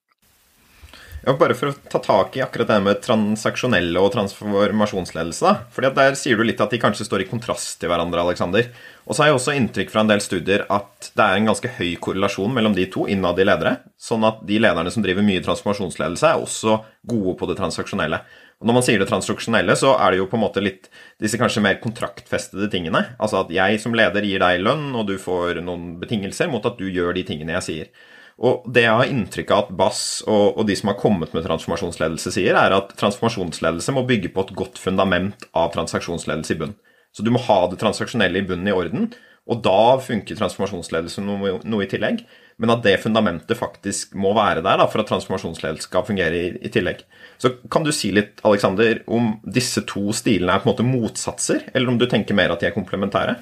[1.21, 5.43] Ja, bare for å ta tak i akkurat det med transaksjonelle og transformasjonsledelse.
[5.45, 8.23] da, fordi Der sier du litt at de kanskje står i kontrast til hverandre.
[8.25, 8.71] Alexander.
[9.05, 11.69] Og så har jeg også inntrykk fra en del studier at det er en ganske
[11.77, 13.81] høy korrelasjon mellom de to innad i ledere.
[14.01, 18.21] Sånn at de lederne som driver mye transformasjonsledelse, er også gode på det transaksjonelle.
[18.61, 20.89] Og Når man sier det transaksjonelle, så er det jo på en måte litt
[21.21, 23.17] disse kanskje mer kontraktfestede tingene.
[23.21, 26.81] Altså at jeg som leder gir deg lønn, og du får noen betingelser mot at
[26.81, 27.93] du gjør de tingene jeg sier.
[28.41, 31.45] Og det jeg har inntrykk av at Bass og, og, de som har kommet med
[31.45, 36.79] transformasjonsledelse, sier, er at transformasjonsledelse må bygge på et godt fundament av transaksjonsledelse i bunn.
[37.13, 39.11] Så du må ha det transaksjonelle i bunnen i orden,
[39.51, 42.23] og da funker transformasjonsledelse noe, noe, i tillegg.
[42.61, 46.51] Men at det fundamentet faktisk må være der da, for at transformasjonsledelse skal fungere i,
[46.61, 47.03] i, tillegg.
[47.41, 51.67] Så kan du si litt, Alexander, om disse to stilene er på en måte motsatser,
[51.73, 53.39] eller om du tenker mer at de er komplementære?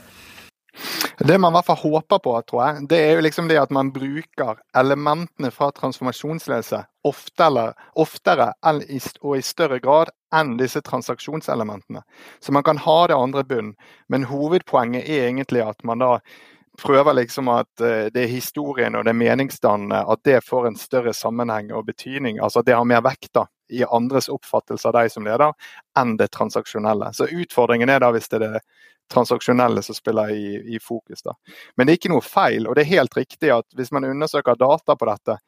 [1.19, 3.73] Det man i hvert fall håper på, tror jeg, det er jo liksom det at
[3.75, 12.05] man bruker elementene fra transformasjonsledelse oftere, oftere og i større grad enn disse transaksjonselementene.
[12.41, 13.75] Så man kan ha det andre bunn,
[14.09, 16.19] men hovedpoenget er egentlig at man da
[16.79, 20.79] prøver liksom at eh, det er historien og det er meningsdannende, at det får en
[20.79, 22.38] større sammenheng og betydning.
[22.38, 25.52] Altså at det har mer vekt da, i andres oppfattelse av deg som leder,
[25.98, 27.12] enn det transaksjonelle.
[27.14, 28.62] Så utfordringen er da hvis det er det
[29.12, 31.23] transaksjonelle som spiller i, i, fokus.
[31.25, 31.35] Da.
[31.77, 34.58] Men det er ikke noe feil, og det er helt riktig at hvis man undersøker
[34.60, 35.38] data på dette,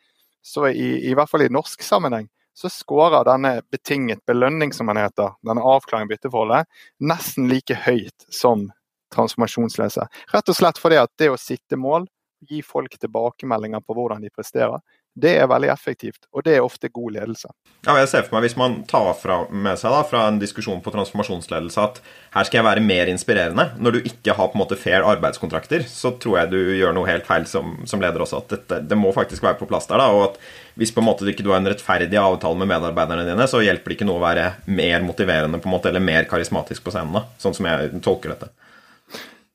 [0.43, 4.99] så i, i hvert fall i norsk sammenheng, så skårer denne betinget belønning, som man
[5.01, 6.69] heter, denne avklaring bytteforholdet,
[7.01, 8.67] nesten like høyt som
[9.15, 10.07] transformasjonsløse.
[10.33, 12.09] Rett og slett fordi at det å sitte mål,
[12.49, 14.81] gi folk tilbakemeldinger på hvordan de presterer,
[15.19, 17.49] det er veldig effektivt, og det er ofte god ledelse.
[17.83, 20.83] Ja, jeg ser for meg Hvis man tar fra, med seg da, fra en diskusjon
[20.85, 21.99] på transformasjonsledelse at
[22.37, 25.83] her skal jeg være mer inspirerende, når du ikke har på en måte fair arbeidskontrakter,
[25.91, 28.45] så tror jeg du gjør noe helt feil som, som leder også.
[28.45, 29.99] At dette, det må faktisk være på plass der.
[29.99, 30.39] da, og at
[30.79, 33.91] Hvis på en måte du ikke har en rettferdig avtale med medarbeiderne dine, så hjelper
[33.91, 37.19] det ikke noe å være mer motiverende på en måte, eller mer karismatisk på scenen.
[37.19, 38.53] da, Sånn som jeg tolker dette.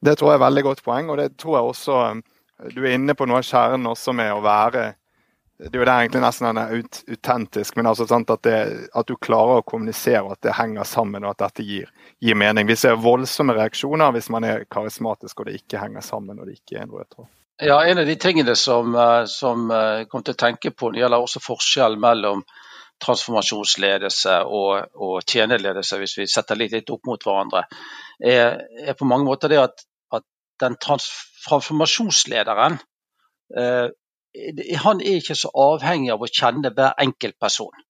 [0.06, 1.99] Det tror jeg er veldig godt poeng, og det tror jeg også
[2.76, 4.93] du er inne på noe av kjernen også med å være
[5.58, 9.16] det er jo det egentlig nesten er autentisk, men altså sant, at, det, at, du
[9.16, 11.88] klarer å kommunisere at det henger sammen og at dette gir,
[12.20, 12.68] gir, mening.
[12.68, 16.60] Vi ser voldsomme reaksjoner hvis man er karismatisk og det ikke henger sammen og det
[16.60, 17.32] ikke er en rød tråd.
[17.64, 20.91] Ja, En av de tingene som, eh, som jeg eh, kom til å tenke på,
[20.91, 22.43] det gjelder også forskjell mellom
[23.03, 27.64] transformasjonsledelse og, og tjenerledelse, hvis vi setter litt, litt opp mot hverandre,
[28.20, 30.24] er, er, på mange måter det at, at
[30.64, 32.76] den transformasjonslederen
[33.56, 33.88] eh,
[34.84, 37.86] han er ikke så avhengig av å kjenne hver enkelt person.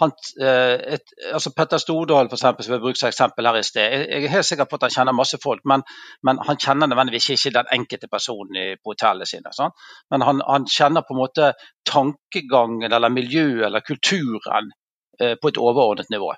[0.00, 0.10] Han,
[0.42, 3.92] eh, et, altså Petter Stordal for eksempel, som jeg brukte som eksempel her i sted.
[4.10, 5.84] Jeg er helt sikker på at han kjenner masse folk, men,
[6.26, 9.52] men han kjenner nødvendigvis ikke den enkelte personen på hotellet sine.
[9.54, 9.74] Sånn?
[10.10, 11.52] Men han, han, kjenner på en måte
[11.86, 14.72] tankegangen eller miljøet eller kulturen
[15.20, 16.32] eh, på et overordnet nivå.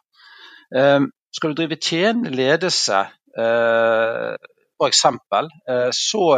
[0.77, 3.07] Eh, skal du drive tjenende ledelse,
[3.41, 4.37] eh,
[4.77, 6.29] f.eks., eh, så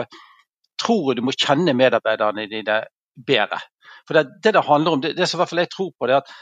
[0.81, 2.79] tror jeg du må kjenne medarbeiderne dine
[3.27, 3.61] bedre.
[4.07, 6.07] For Det det, det handler om, det, det som i hvert fall jeg tror på,
[6.07, 6.33] det er at,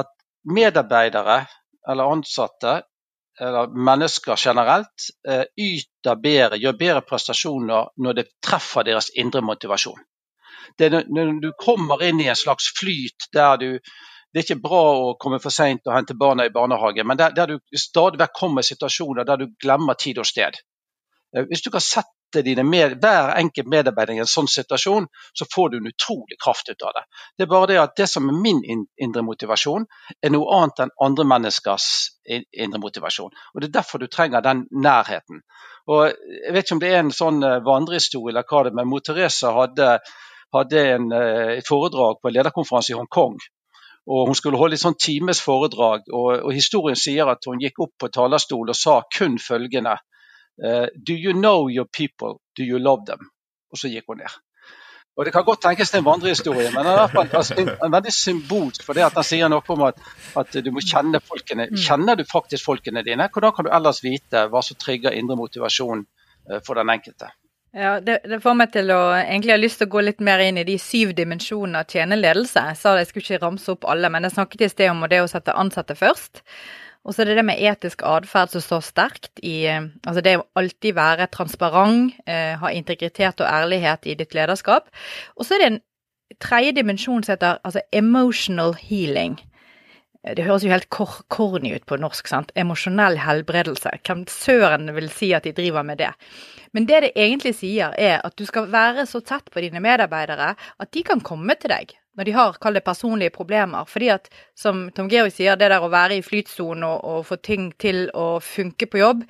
[0.00, 0.10] at
[0.44, 1.44] medarbeidere
[1.88, 2.80] eller ansatte
[3.40, 9.98] eller mennesker generelt eh, yter bedre, gjør bedre prestasjoner når det treffer deres indre motivasjon.
[10.78, 13.70] Det når du kommer inn i en slags flyt der du
[14.34, 17.30] det er ikke bra å komme for seint og hente barna i barnehagen, men der,
[17.30, 20.58] der du stadig vekk kommer i situasjoner der du glemmer tid og sted.
[21.36, 21.70] Eh, hvis du
[22.34, 25.90] kan de det med, hver enkelt medarbeider i en sånn situasjon, så får du en
[25.90, 27.04] utrolig kraft ut av det.
[27.38, 28.62] Det er bare det at det som er min
[28.96, 29.86] indre motivasjon,
[30.22, 31.88] er noe annet enn andre menneskers
[32.26, 33.32] indre motivasjon.
[33.54, 35.42] Og Det er derfor du trenger den nærheten.
[35.86, 38.78] Og Jeg vet ikke om det er en sånn eh, vandrehistorie eller hva det er,
[38.78, 39.98] men Mor Teresa hadde,
[40.54, 43.36] hadde en, eh, et foredrag på en lederkonferanse i Hongkong.
[44.08, 47.80] Og Hun skulle holde et sånn times foredrag, og, og historien sier at hun gikk
[47.80, 49.96] opp på talerstol og sa kun følgende
[50.56, 52.40] do you know your people?
[52.56, 53.30] Do you love them?
[53.72, 54.34] Og så gikk hun ned.
[55.16, 58.82] Og Det kan godt tenkes det er en vandrehistorie, men den er, en veldig symbolsk.
[58.82, 60.00] For det at den sier noe om at,
[60.40, 61.68] at, du må kjenne folkene.
[61.70, 61.78] Mm.
[61.78, 63.28] Kjenner du faktisk folkene dine?
[63.30, 67.30] Hvordan kan du ellers vite hva som trigger indre motivasjon uh, for den enkelte?
[67.74, 70.42] Ja, det, det, får meg til å egentlig ha lyst til å gå litt mer
[70.42, 72.66] inn i de syv dimensjonene av tjeneledelse.
[72.70, 75.02] Jeg sa det, jeg skulle ikke ramse opp alle, men jeg snakket i sted om
[75.10, 76.42] det å sette ansatte først.
[77.04, 80.38] Og så er det det med etisk atferd som står sterkt i eh, Altså det
[80.40, 84.88] å alltid være transparent, eh, ha integritet og ærlighet i ditt lederskap.
[85.36, 85.82] Og så er det en
[86.40, 89.36] tredje dimensjon som heter altså emotional healing.
[90.24, 92.52] Det høres jo helt kor corny ut på norsk, sant.
[92.56, 93.92] Emosjonell helbredelse.
[94.06, 96.14] Hvem søren vil si at de driver med det?
[96.72, 100.54] Men det det egentlig sier, er at du skal være så tett på dine medarbeidere
[100.56, 103.84] at de kan komme til deg når de har kall det personlige problemer.
[103.90, 107.40] Fordi at, som Tom Georg sier, det der å være i flytsonen og, og, få
[107.42, 109.24] ting til å funke på jobb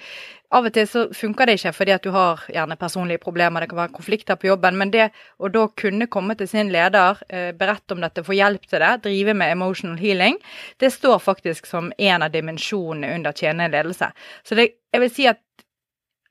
[0.54, 3.72] Av og til så funker det ikke fordi at du har gjerne personlige problemer, det
[3.72, 4.76] kan være konflikter på jobben.
[4.78, 5.08] Men det
[5.42, 8.92] å da kunne komme til sin leder, eh, berette om dette, få hjelp til det,
[9.08, 10.38] drive med emotional healing,
[10.78, 14.12] det står faktisk som en av dimensjonene under tjenende ledelse.
[14.44, 15.42] Så det, jeg vil si at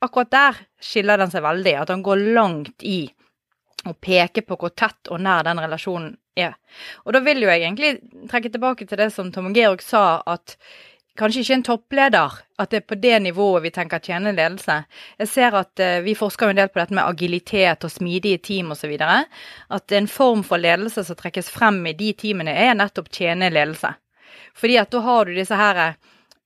[0.00, 1.76] akkurat der skiller den seg veldig.
[1.82, 3.04] At han går langt i
[3.84, 6.56] å peke på hvor tett og nær den relasjonen er.
[7.04, 7.92] Og da vil jo jeg egentlig
[8.30, 10.56] trekke tilbake til det som Tom Georg sa, at
[11.18, 14.80] kanskje ikke en toppleder, at det er på det nivået vi tenker tjenende ledelse.
[15.18, 18.72] Jeg ser at uh, vi forsker en del på dette med agilitet og smidige team
[18.74, 18.96] osv.
[18.98, 23.94] At en form for ledelse som trekkes frem i de teamene, er nettopp tjenende ledelse.
[24.54, 25.94] Fordi at da har du disse her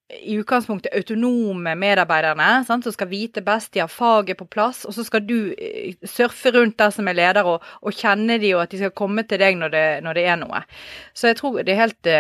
[0.09, 4.95] i utgangspunktet autonome medarbeiderne sant, som skal vite best, de har faget på plass, og
[4.97, 8.65] så skal du eh, surfe rundt der som er leder og, og kjenne de, og
[8.65, 10.63] at de skal komme til deg når det, når det er noe.
[11.13, 12.13] Så jeg tror det er helt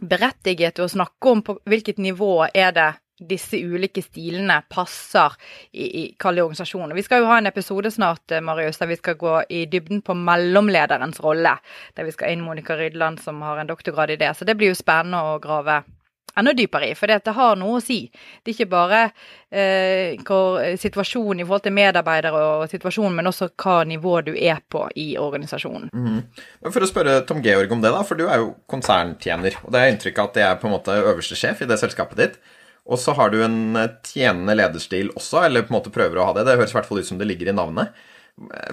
[0.00, 2.90] berettiget å snakke om på hvilket nivå er det
[3.28, 5.34] disse ulike stilene passer
[5.70, 6.94] i, i organisasjonen.
[6.96, 10.02] Vi skal jo ha en episode snart eh, Marius, der vi skal gå i dybden
[10.02, 11.56] på mellomlederens rolle.
[11.96, 14.32] Der vi skal inn Monica Rydland, som har en doktorgrad i det.
[14.34, 15.82] Så det blir jo spennende å grave
[16.38, 18.00] enda dypere i, for det har noe å si.
[18.42, 19.00] Det er ikke bare
[19.50, 24.86] eh, situasjonen i forhold til medarbeidere og situasjonen, men også hva nivå du er på
[25.00, 25.90] i organisasjonen.
[25.92, 26.22] Mm.
[26.68, 29.60] For å spørre Tom Georg om det, da, for du er jo konserntjener.
[29.66, 31.80] Og det er inntrykk av at det er på en måte øverste sjef i det
[31.82, 32.40] selskapet ditt.
[32.90, 36.30] Og så har du en eh, tjenende lederstil også, eller på en måte prøver å
[36.30, 36.46] ha det.
[36.48, 37.92] Det høres i hvert fall ut som det ligger i navnet.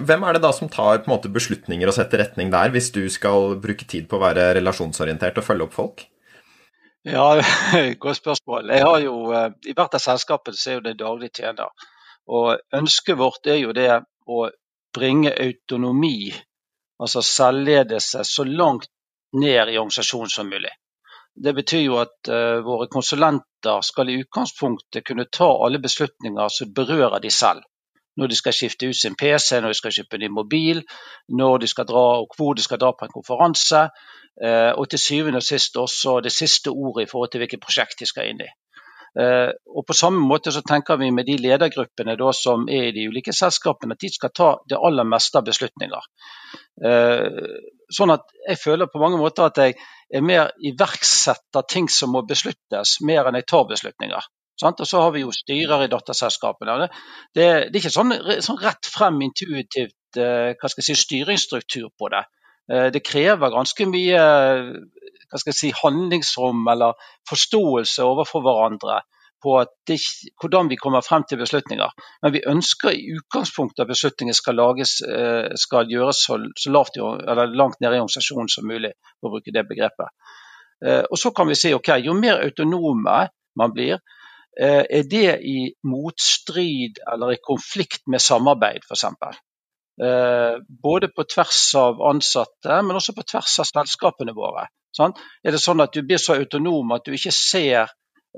[0.00, 2.88] Hvem er det da som tar på en måte beslutninger og setter retning der, hvis
[2.94, 6.06] du skal bruke tid på å være relasjonsorientert og følge opp folk?
[7.02, 7.42] Ja,
[7.98, 8.68] Godt spørsmål.
[8.68, 11.70] Jeg har jo, eh, I hvert av selskapene så er jo det daglig tjener.
[12.28, 13.88] Og Ønsket vårt er jo det
[14.28, 14.40] å
[14.92, 16.32] bringe autonomi,
[17.00, 18.90] altså selvledelse, så langt
[19.32, 20.72] ned i organisasjonen som mulig.
[21.34, 26.72] Det betyr jo at uh, våre konsulenter skal i utgangspunktet kunne ta alle beslutninger som
[26.74, 27.62] berører de selv.
[28.18, 30.82] Når de skal skifte ut sin PC, når de skal kjøpe ny mobil,
[31.28, 33.86] når de skal dra og hvor de skal dra på en konferanse.
[34.40, 38.00] Eh, og til syvende og sist også det siste ordet i forhold til hvilket prosjekt
[38.00, 38.48] de skal inn i.
[39.18, 42.94] Eh, og På samme måte så tenker vi med de ledergruppene da, som er i
[42.96, 46.08] de ulike selskapene, at de skal ta det aller meste av beslutninger.
[46.86, 47.28] Eh,
[47.90, 49.76] sånn at jeg føler på mange måter at jeg
[50.14, 54.30] er mer iverksetter ting som må besluttes, mer enn jeg tar beslutninger.
[54.60, 56.74] Og så har vi jo styrer i datterselskapene.
[56.80, 56.88] Det,
[57.34, 58.12] det, det, er ikke sånn,
[58.44, 62.20] sånn rett frem intuitivt hva skal jeg si, styringsstruktur på det.
[62.72, 64.20] Eh, det krever ganske mye
[65.54, 66.98] si, handlingsrom eller
[67.28, 69.00] forståelse overfor hverandre
[69.40, 69.54] på
[69.88, 69.96] det,
[70.40, 71.94] hvordan vi kommer frem til beslutninger.
[72.22, 77.00] Men vi ønsker i utgangspunktet at beslutninger skal, lages, eh, skal gjøres så, så lavt,
[77.56, 80.12] langt nede i organisasjonen som mulig, for å bruke det begrepet.
[80.84, 83.20] Eh, og Så kan vi si ok, jo mer autonome
[83.56, 84.02] man blir,
[84.60, 89.38] er det i motstrid eller i konflikt med samarbeid, f.eks.
[90.00, 94.64] Eh, både på tvers av ansatte, men også på tvers av selskapene våre.
[94.96, 95.18] Sant?
[95.44, 97.90] Er det sånn at du blir så autonom at du ikke ser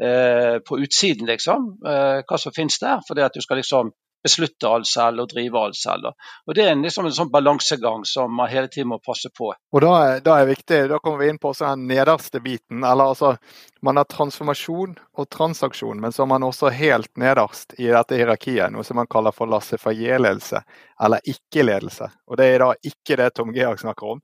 [0.02, 3.92] eh, på utsiden liksom, eh, hva som finnes der, fordi at du skal liksom
[4.22, 6.12] beslutte alt selv og drive alt selv.
[6.46, 9.52] Og Det er en, liksom en sånn balansegang som man hele tiden må passe på.
[9.52, 12.84] Og Da, er viktig, da kommer vi inn på den nederste biten.
[12.84, 13.36] eller altså,
[13.82, 18.70] Man har transformasjon og transaksjon, men så er man også helt nederst i dette hierarkiet.
[18.72, 20.62] Noe som man kaller for laissez-faire-ledelse,
[21.02, 22.10] eller ikke-ledelse.
[22.28, 24.20] Og Det er da ikke det Tom Georg snakker om.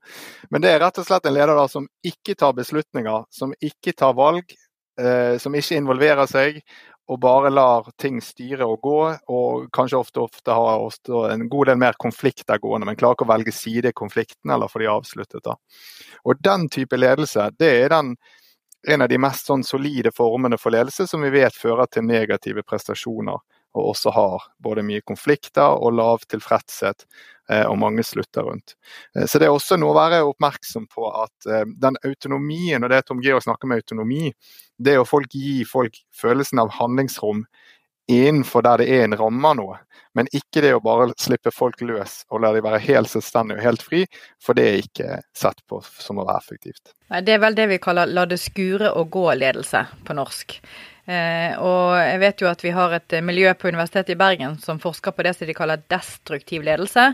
[0.49, 3.93] Men det er rett og slett en leder da som ikke tar beslutninger, som ikke
[3.93, 4.55] tar valg,
[4.99, 6.61] eh, som ikke involverer seg,
[7.09, 8.97] og bare lar ting styre og gå,
[9.33, 13.25] og kanskje ofte, ofte har også en god del mer konflikter gående, men klarer ikke
[13.25, 15.41] å velge side i konflikten eller få de avsluttet.
[15.43, 15.55] da.
[16.29, 18.13] Og Den type ledelse det er den,
[18.87, 22.63] en av de mest sånn solide formene for ledelse som vi vet fører til negative
[22.63, 23.41] prestasjoner
[23.77, 27.05] og også har både mye konflikter og lav tilfredshet,
[27.51, 28.75] eh, og mange slutter rundt.
[29.15, 32.93] Eh, så det er også noe å være oppmerksom på at eh, den autonomien, og
[32.93, 34.31] det Tom Georg snakker med autonomi,
[34.79, 37.45] det er å folk gi folk følelsen av handlingsrom
[38.09, 39.77] innenfor der det er en ramme av noe.
[40.17, 43.67] Men ikke det å bare slippe folk løs og la de være helt selvstendige og
[43.67, 43.99] helt fri,
[44.41, 46.95] for det er ikke sett på som å være effektivt.
[47.13, 50.57] Nei, Det er vel det vi kaller la det skure og gå-ledelse på norsk.
[51.09, 54.81] Eh, og jeg vet jo at vi har et miljø på Universitetet i Bergen som
[54.81, 57.07] forsker på det som de kaller destruktiv ledelse.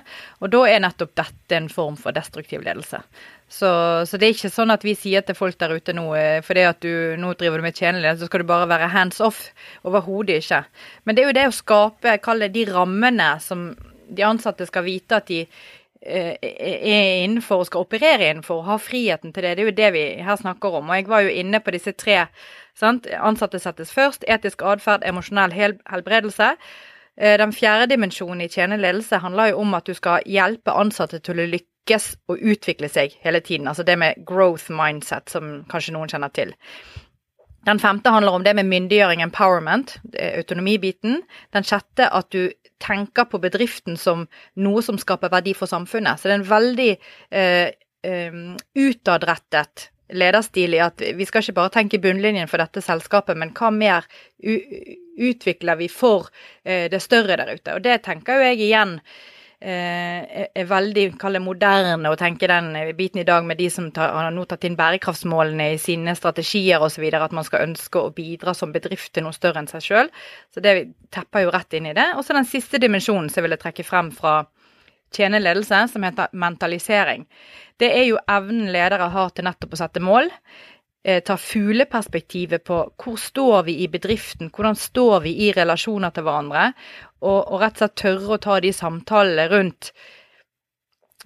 [0.44, 3.00] Og da er nettopp dette en form for destruktiv ledelse.
[3.48, 3.70] Så,
[4.10, 6.66] så det er ikke sånn at vi sier til folk der ute nå eh, fordi
[6.68, 9.46] at du nå driver du med tjenelighet, så skal du bare være hands off.
[9.88, 10.66] Overhodet ikke.
[11.06, 13.70] Men det er jo det å skape, kall det de rammene som
[14.10, 15.54] de ansatte skal vite at de eh,
[16.06, 19.56] er innenfor og skal operere innenfor, og ha friheten til det.
[19.58, 20.90] Det er jo det vi her snakker om.
[20.90, 22.26] Og jeg var jo inne på disse tre
[22.76, 23.08] Sant?
[23.08, 24.26] Ansatte settes først.
[24.28, 26.50] Etisk atferd, emosjonell helbredelse.
[27.16, 31.40] Eh, den fjerde dimensjonen i tjeneledelse handler jo om at du skal hjelpe ansatte til
[31.40, 33.70] å lykkes og utvikle seg hele tiden.
[33.72, 36.52] Altså det med growth mindset, som kanskje noen kjenner til.
[37.66, 41.24] Den femte handler om det med myndiggjøring, empowerment, autonomibiten.
[41.56, 42.54] Den sjette at du
[42.84, 44.28] tenker på bedriften som
[44.62, 46.20] noe som skaper verdi for samfunnet.
[46.20, 46.92] Så det er en veldig
[47.42, 53.54] eh, utadrettet lederstil i at vi skal ikke bare tenke bunnlinjen for dette selskapet, men
[53.58, 54.06] hva mer
[55.18, 56.30] utvikler vi for
[56.64, 57.74] eh, det større der ute.
[57.74, 59.00] Og det tenker jo jeg igjen
[59.62, 61.06] er veldig
[61.42, 64.76] moderne å tenke den biten i dag med de som tar, har nå tatt inn
[64.76, 69.34] bærekraftsmålene i sine strategier osv., at man skal ønske å bidra som bedrift til noe
[69.34, 70.12] større enn seg sjøl.
[70.54, 70.76] Så det
[71.16, 72.12] tepper jo rett inn i det.
[72.18, 74.44] Og så den siste dimensjonen som jeg ville trekke frem fra
[75.16, 77.26] tjeneledelse, som heter mentalisering.
[77.80, 80.32] Det er jo evnen ledere har til nettopp å sette mål.
[81.06, 86.26] Eh, ta fugleperspektivet på hvor står vi i bedriften, hvordan står vi i relasjoner til
[86.26, 86.72] hverandre,
[87.26, 89.92] og, og rett og slett tørre å ta de samtalene rundt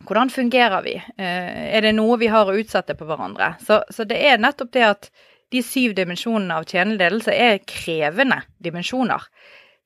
[0.08, 0.96] hvordan fungerer vi?
[0.96, 3.54] Eh, er det noe vi har å utsette på hverandre?
[3.66, 5.10] Så, så det er nettopp det at
[5.52, 9.26] de syv dimensjonene av tjeneledelse er krevende dimensjoner.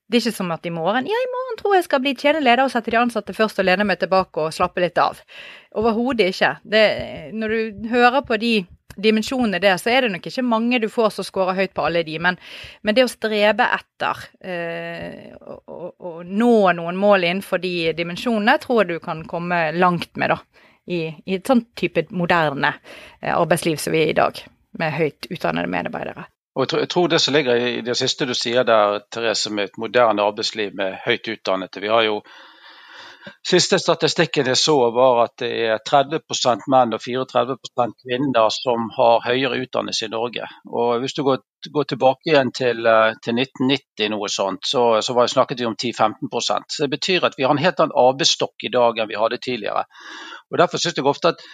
[0.06, 2.66] Det er ikke som at i morgen Ja, i morgen tror jeg skal bli tjeneleder
[2.66, 5.22] og sette de ansatte først og lene meg tilbake og slappe litt av.
[5.80, 6.52] Overhodet ikke.
[6.62, 6.84] Det,
[7.34, 8.54] når du hører på de
[8.96, 12.04] dimensjonene der, så er det nok ikke mange du får som scorer høyt på alle
[12.08, 12.38] de, men,
[12.82, 18.94] men det å strebe etter eh, å nå noen mål innenfor de dimensjonene, tror jeg
[18.94, 20.40] du kan komme langt med, da.
[20.84, 22.74] I, i et sånt type moderne
[23.22, 24.40] eh, arbeidsliv som vi er i dag,
[24.80, 26.26] med høyt utdannede medarbeidere.
[26.54, 29.80] Og jeg tror det som ligger i det siste du sier der, Therese, med et
[29.82, 31.82] moderne arbeidsliv med høyt utdannede.
[31.82, 32.20] Vi har jo
[33.48, 36.20] Siste statistikken jeg så var at det er 30
[36.72, 40.48] menn og 34% kvinner som har høyere utdannelse i Norge.
[40.68, 41.40] Og Hvis du går,
[41.78, 45.76] går tilbake igjen til, eh, til 1990, noe sånt, så, så var snakket vi om
[45.76, 49.22] 10-15 Så Det betyr at vi har en helt annen arbeidsstokk i dag enn vi
[49.22, 49.86] hadde tidligere.
[50.52, 51.48] Og Derfor synes jeg ofte at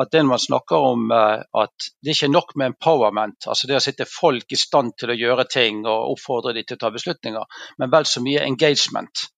[0.00, 3.78] at det man snakker om eh, at det ikke er nok med empowerment, altså det
[3.78, 6.90] å sitte folk i stand til å gjøre ting og oppfordre dem til å ta
[6.94, 9.28] beslutninger, men vel så mye engagement.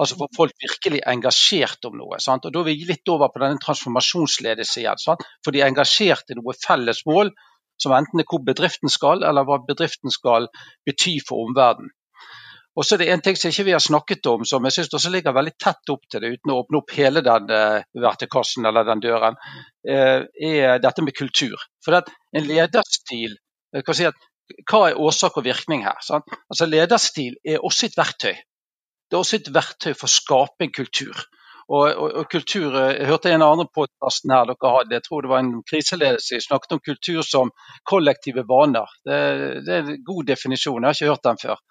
[0.00, 2.18] Altså få folk virkelig engasjert om noe.
[2.22, 2.46] Sant?
[2.46, 5.02] Og Da er vi litt over på denne transformasjonsledelse igjen.
[5.02, 5.22] Sant?
[5.44, 7.30] For de er engasjert i noe felles mål,
[7.80, 10.48] som enten er hvor bedriften skal, eller hva bedriften skal
[10.86, 11.92] bety for omverdenen.
[12.74, 14.96] Og så er det en ting som ikke vi har snakket om, som jeg synes
[14.98, 18.66] også ligger veldig tett opp til det, uten å åpne opp hele den uh, vertikassen
[18.66, 19.38] eller den døren,
[19.86, 21.54] uh, er dette med kultur.
[21.84, 23.38] For en lederstil
[23.86, 24.18] kan si at,
[24.68, 25.96] Hva er årsak og virkning her?
[26.04, 26.26] Sant?
[26.52, 28.34] Altså Lederstil er også et verktøy.
[29.14, 31.18] Det er også et verktøy for å skape en kultur.
[31.68, 35.22] Og, og, og, kultur, eh, Jeg hørte en andre podkasten her dere hadde, jeg tror
[35.22, 37.52] det var en kriseledelse, snakket om kultur som
[37.86, 38.90] kollektive vaner.
[39.06, 39.20] Det,
[39.68, 41.62] det, er en god definisjon, jeg har ikke hørt den før.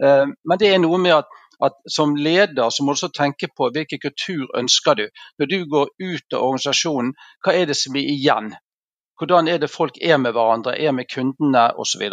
[0.00, 1.36] Eh, men det er noe med at,
[1.68, 5.04] at som leder så må du også tenke på hvilken kultur ønsker du.
[5.36, 7.12] Når du går ut av organisasjonen,
[7.44, 8.54] hva er det som er igjen?
[9.18, 12.04] Hvordan er det folk er med hverandre, er med kundene osv.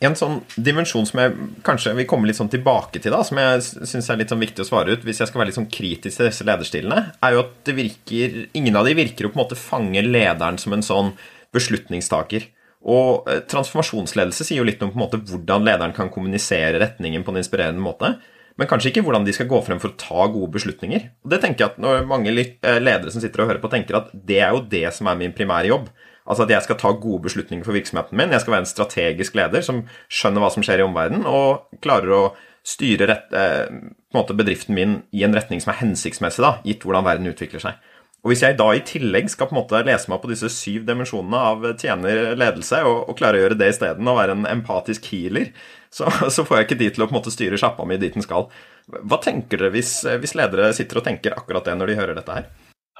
[0.00, 1.34] En sånn dimensjon som jeg
[1.66, 3.60] kanskje vil komme litt sånn tilbake til, da, som jeg
[3.90, 6.20] syns er litt sånn viktig å svare ut, hvis jeg skal være litt sånn kritisk
[6.20, 9.60] til disse lederstilene, er jo at virker, ingen av de virker å på en måte
[9.60, 11.12] fange lederen som en sånn
[11.52, 12.48] beslutningstaker.
[12.82, 17.26] Og eh, transformasjonsledelse sier jo litt om på en måte hvordan lederen kan kommunisere retningen
[17.26, 18.16] på en inspirerende måte,
[18.60, 21.06] men kanskje ikke hvordan de skal gå frem for å ta gode beslutninger.
[21.24, 24.10] Og det tenker jeg at mange eh, ledere som sitter og hører på, tenker at
[24.12, 25.92] det er jo det som er min primære jobb.
[26.28, 28.30] Altså at jeg skal ta gode beslutninger for virksomheten min.
[28.34, 32.14] Jeg skal være en strategisk leder som skjønner hva som skjer i omverdenen, og klarer
[32.14, 32.22] å
[32.62, 33.66] styre rett, eh,
[34.12, 37.80] bedriften min i en retning som er hensiktsmessig, da, gitt hvordan verden utvikler seg.
[38.22, 40.84] Og Hvis jeg da i tillegg skal på en måte lese meg på disse syv
[40.86, 45.08] dimensjonene av tjener ledelse, og, og klare å gjøre det isteden, og være en empatisk
[45.10, 45.50] healer,
[45.90, 48.14] så, så, får jeg ikke tid til å på en måte styre sjappa mi dit
[48.14, 48.46] den skal.
[48.86, 52.38] Hva tenker dere hvis, hvis, ledere sitter og tenker akkurat det når de hører dette
[52.38, 52.46] her?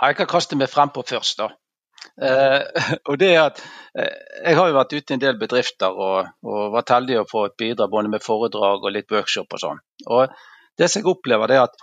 [0.03, 1.53] Jeg kan kaste meg frem på først, da.
[2.23, 2.61] Eh,
[3.09, 3.63] og det er at
[3.99, 7.29] eh, Jeg har jo vært ute i en del bedrifter og, og vært heldig å
[7.31, 9.83] få et bidrag både med foredrag og litt workshop og sånn.
[10.11, 10.39] Og
[10.79, 11.77] Det som jeg opplever, er at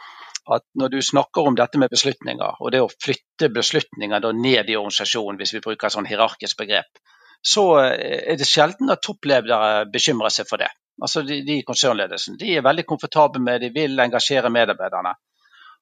[0.49, 4.77] at når du snakker om dette med beslutninger, og det å flytte beslutninger ned i
[4.79, 7.01] organisasjonen, hvis vi bruker et sånn hierarkisk begrep,
[7.45, 10.71] så eh, er det sjelden at toppledere bekymrer seg for det.
[10.99, 15.13] Altså de, de konsernledelsen de er veldig komfortable med de vil engasjere medarbeiderne.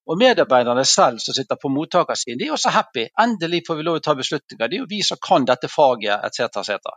[0.08, 3.08] Og Medarbeiderne selv som sitter på mottakersiden, de er også happy.
[3.20, 4.70] Endelig får vi lov til å ta beslutninger.
[4.70, 6.62] Det er jo vi som kan dette faget, etc.
[6.62, 6.94] etc.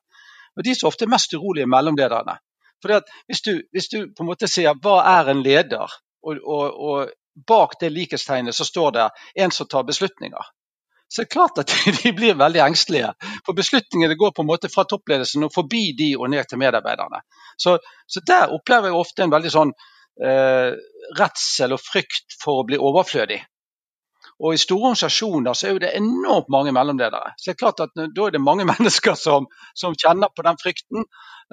[0.57, 2.37] Og De som ofte er mest urolige, er mellomlederne.
[2.83, 3.43] Fordi hvis
[3.73, 7.11] hvis du, på en måte sier hva er en leder, og, og, og
[7.47, 10.51] bak det likhetstegnet så står det en som tar beslutninger.
[11.09, 13.13] Så det er klart at de blir veldig engstelige.
[13.47, 17.25] For beslutningene går på en måte fra toppledelsen og forbi de og ned til medarbeiderne.
[17.59, 19.73] Så, så der opplever jeg ofte en veldig sånn
[20.25, 20.75] eh,
[21.19, 23.41] redsel og frykt for å bli overflødig.
[24.41, 27.35] Og I store organisasjoner så er det enormt mange mellomledere.
[27.37, 30.61] Så det er klart at Da er det mange mennesker som, som kjenner på den
[30.61, 31.05] frykten.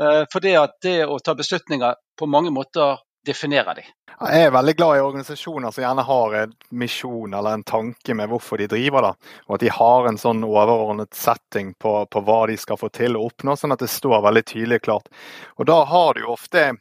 [0.02, 3.84] Eh, for det at det å ta beslutninger på mange måter definerer de.
[4.18, 8.32] Jeg er veldig glad i organisasjoner som gjerne har en misjon eller en tanke med
[8.32, 9.12] hvorfor de driver.
[9.12, 12.90] da, Og at de har en sånn overordnet setting på, på hva de skal få
[12.90, 15.12] til å oppnå, sånn at det står veldig tydelig klart.
[15.60, 16.72] Og Da har du jo ofte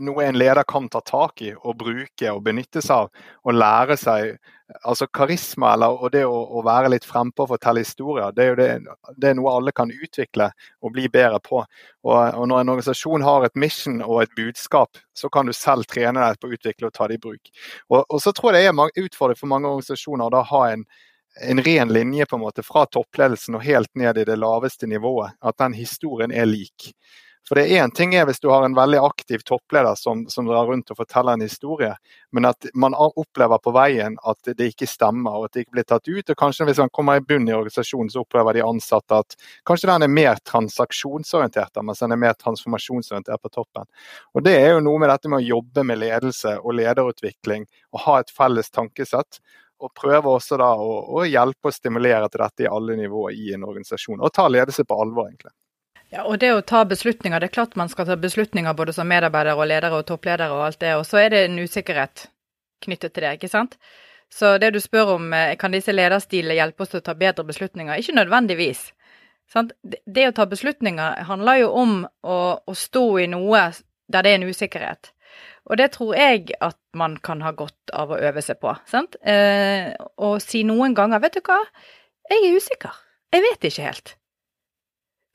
[0.00, 3.26] noe en leder kan ta tak i og bruke og benytte seg av.
[3.44, 4.38] Og lære seg
[4.82, 8.56] altså Karisma eller, og det å, å være litt frempå og fortelle historier, det er,
[8.58, 10.50] det, det er, noe alle kan utvikle
[10.84, 11.62] og bli bedre på.
[12.04, 15.88] Og, og, Når en organisasjon har et mission og et budskap, så kan du selv
[15.88, 17.52] trene deg på å utvikle og ta det i bruk.
[17.88, 20.84] Og, og så tror jeg det er utfordring for mange organisasjoner å ha en,
[21.48, 25.38] en ren linje på en måte fra toppledelsen og helt ned i det laveste nivået.
[25.40, 26.92] At den historien er lik.
[27.48, 30.44] For det er Én ting er hvis du har en veldig aktiv toppleder som, som,
[30.44, 31.94] drar rundt og forteller en historie,
[32.36, 35.86] men at man opplever på veien at det ikke stemmer og at det ikke blir
[35.88, 36.28] tatt ut.
[36.28, 39.36] og Kanskje hvis man kommer i bunn i organisasjonen, så opplever de ansatte at
[39.68, 43.88] kanskje den er mer transaksjonsorientert, mens den er mer transformasjonsorientert på toppen.
[44.36, 47.64] Og Det er jo noe med dette med å jobbe med ledelse og lederutvikling
[47.96, 49.40] og ha et felles tankesett
[49.78, 53.54] og prøve også da å, å, hjelpe og stimulere til dette i alle nivåer i
[53.54, 54.20] en organisasjon.
[54.20, 55.54] Og ta ledelse på alvor, egentlig.
[56.08, 59.08] Ja, og det å ta beslutninger, det er klart man skal ta beslutninger både som
[59.10, 62.28] medarbeidere og ledere og toppledere og alt det, og så er det en usikkerhet
[62.84, 63.76] knyttet til det, ikke sant.
[64.32, 67.44] Så det du spør om, eh, kan disse lederstilene hjelpe oss til å ta bedre
[67.44, 68.00] beslutninger?
[68.00, 68.92] Ikke nødvendigvis.
[69.48, 69.72] Sant?
[69.82, 73.70] Det å ta beslutninger handler jo om å, å stå i noe
[74.08, 75.12] der det er en usikkerhet.
[75.68, 78.74] Og det tror jeg at man kan ha godt av å øve seg på.
[78.88, 79.16] Sant?
[79.20, 81.60] Eh, og si noen ganger, vet du hva,
[82.28, 83.04] jeg er usikker.
[83.32, 84.14] Jeg vet ikke helt.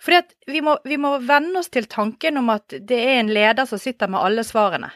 [0.03, 3.31] Fordi at vi må, vi må venne oss til tanken om at det er en
[3.31, 4.91] leder som sitter med alle svarene.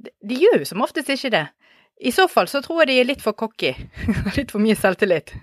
[0.00, 1.46] De, de gjør jo som oftest ikke det.
[2.00, 3.74] I så fall så tror jeg de er litt for cocky.
[4.38, 5.34] litt for mye selvtillit.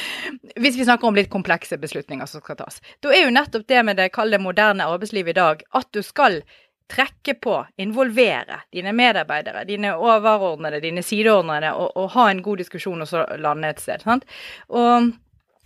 [0.62, 2.78] Hvis vi snakker om litt komplekse beslutninger som skal tas.
[3.02, 6.44] Da er jo nettopp det med det kalde moderne arbeidslivet i dag at du skal
[6.90, 13.02] trekke på, involvere dine medarbeidere, dine overordnede, dine sideordnede, og, og ha en god diskusjon
[13.02, 14.04] og så lande et sted.
[14.04, 14.26] Sant?
[14.68, 15.10] Og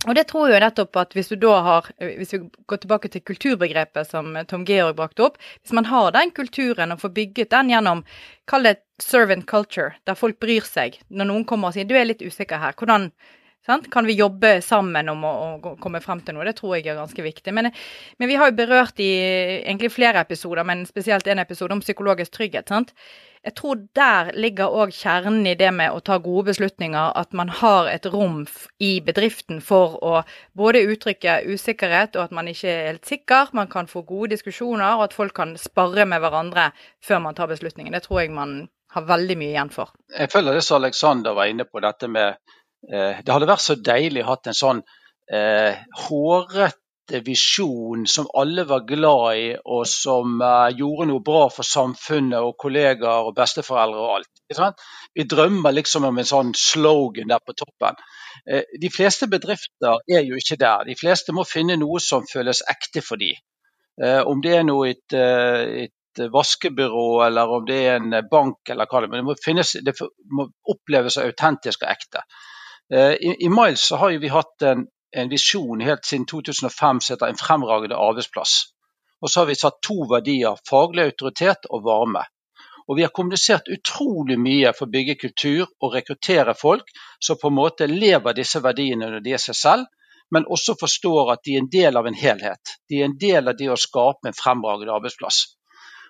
[0.07, 2.39] og det tror jeg nettopp at hvis du da har Hvis vi
[2.71, 5.39] går tilbake til kulturbegrepet som Tom Georg brakte opp.
[5.59, 8.05] Hvis man har den kulturen og får bygget den gjennom
[8.47, 10.97] Kall det servant culture, der folk bryr seg.
[11.09, 13.11] Når noen kommer og sier du er litt usikker her, hvordan
[13.65, 13.89] sant?
[13.91, 16.47] kan vi jobbe sammen om å, å, komme frem til noe?
[16.47, 17.53] Det tror jeg er ganske viktig.
[17.55, 17.71] Men,
[18.17, 19.09] men vi har jo berørt i
[19.63, 22.69] egentlig flere episoder, men spesielt en episode om psykologisk trygghet.
[22.69, 22.95] sant?
[23.43, 27.13] jeg tror der ligger òg kjernen i det med å ta gode beslutninger.
[27.15, 28.41] At man har et rom
[28.83, 30.23] i bedriften for å
[30.59, 33.53] både uttrykke usikkerhet, og at man ikke er helt sikker.
[33.55, 36.71] Man kan få gode diskusjoner, og at folk kan sparre med hverandre
[37.05, 37.95] før man tar beslutningen.
[37.95, 38.59] Det tror jeg man
[38.95, 39.93] har veldig mye igjen for.
[40.11, 42.41] Jeg føler det som Alexander var inne på, dette med
[42.87, 44.79] Det hadde vært så deilig å ha en sånn
[45.33, 51.67] eh, hårete visjon som alle var glad i, og som eh, gjorde noe bra for
[51.67, 54.87] samfunnet og kollegaer og besteforeldre og alt.
[55.15, 57.97] Vi drømmer liksom om en sånn slogan der på toppen.
[58.49, 60.85] Eh, de fleste bedrifter er jo ikke der.
[60.89, 63.37] De fleste må finne noe som føles ekte for dem.
[63.99, 68.87] Uh, om det er noe et, et vaskebyrå eller om det er en bank eller
[68.87, 69.17] hva det er.
[69.17, 69.93] Det må, finnes, det
[70.31, 72.23] må oppleves autentisk og ekte.
[72.89, 77.27] I, I Miles så har vi hatt en en visjon helt siden 2005 som heter
[77.27, 78.63] 'En fremragende arbeidsplass'.
[79.21, 82.23] Og så har vi satt to verdier, faglig autoritet og varme.
[82.87, 86.85] Og vi har kommunisert utrolig mye for å bygge kultur og rekruttere folk
[87.19, 89.85] som på en måte lever disse verdiene når de er seg selv,
[90.31, 92.77] men også forstår at de er en del av en helhet.
[92.89, 95.45] De er en del av det å skape en fremragende arbeidsplass.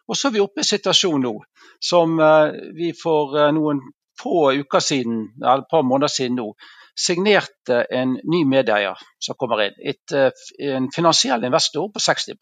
[0.08, 1.36] Og så er vi oppe i en situasjon nå
[1.80, 3.82] som eh, vi for eh, noen
[4.20, 6.52] få uker siden, eller et par måneder siden nå,
[7.00, 9.80] signerte en ny medeier som kommer inn.
[9.80, 10.32] Et, eh,
[10.76, 12.36] en finansiell investor på 60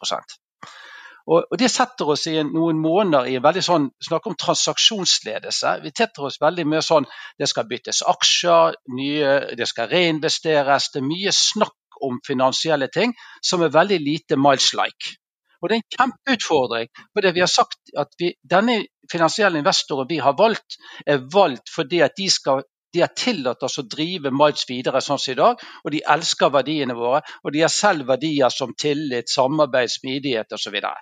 [1.28, 5.74] og, og Det setter oss i noen måneder i en veldig sånn, snakk om transaksjonsledelse.
[5.84, 7.08] Vi tetter oss veldig mye sånn
[7.38, 10.88] det skal byttes aksjer, nye, det skal reinvesteres.
[10.94, 13.12] Det er mye snakk om finansielle ting
[13.44, 15.18] som er veldig lite Miles-like.
[15.62, 16.88] Og Det er en kjempeutfordring.
[17.12, 21.68] for det vi har sagt at vi, Denne finansielle investoren vi har valgt, er valgt
[21.74, 25.36] fordi at de skal de har tillatt oss å drive Miles videre sånn som i
[25.36, 27.20] dag, og de elsker verdiene våre.
[27.44, 30.62] Og de har selv verdier som tillit, samarbeid, smidighet osv.
[30.62, 30.96] Så, videre.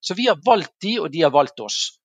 [0.00, 1.98] så vi har valgt de, og de har valgt oss.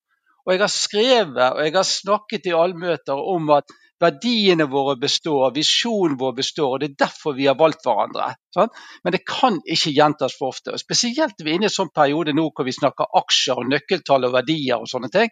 [0.45, 3.71] Og Jeg har skrevet og jeg har snakket i allmøter om at
[4.01, 6.73] verdiene våre består, visjonen vår består.
[6.73, 8.31] og Det er derfor vi har valgt hverandre.
[8.53, 8.71] Sånn?
[9.03, 10.73] Men det kan ikke gjentas for ofte.
[10.73, 13.69] og Spesielt vi er inne i en sånn periode nå hvor vi snakker aksjer og
[13.69, 15.29] nøkkeltall og verdier og sånne ting.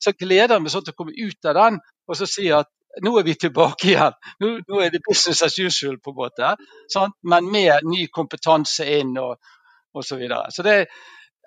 [0.00, 2.72] Så gleder jeg meg sånn til å komme ut av den og så si at
[3.04, 4.16] nå er vi tilbake igjen.
[4.40, 6.54] Nå, nå, er det business as usual, på en måte.
[6.92, 7.16] Sant?
[7.28, 9.36] Men med ny kompetanse inn og
[9.96, 10.50] og Så, videre.
[10.52, 10.86] så det,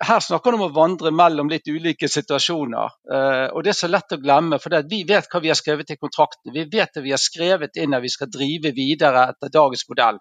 [0.00, 2.94] her snakker vi om å vandre mellom litt ulike situasjoner.
[3.10, 5.92] Uh, og Det er så lett å glemme, for vi vet hva vi har skrevet
[5.92, 6.52] i kontrakten.
[6.54, 10.20] Vi vet at vi har skrevet inn at vi skal drive videre etter dagens modell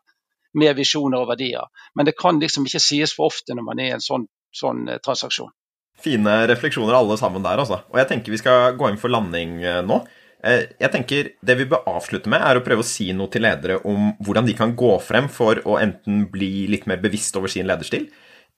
[0.59, 1.69] med visjoner og verdier.
[1.95, 4.85] Men det kan liksom ikke sies for ofte når man er i en sånn, sånn
[4.89, 5.53] uh, transaksjon.
[5.99, 7.81] Fine refleksjoner alle sammen der, altså.
[7.91, 9.97] Og jeg tenker vi skal gå inn for landing eh, nå.
[10.47, 13.43] Eh, jeg tenker Det vi bør avslutte med, er å prøve å si noe til
[13.43, 17.51] ledere om hvordan de kan gå frem for å enten bli litt mer bevisst over
[17.51, 18.07] sin lederstil,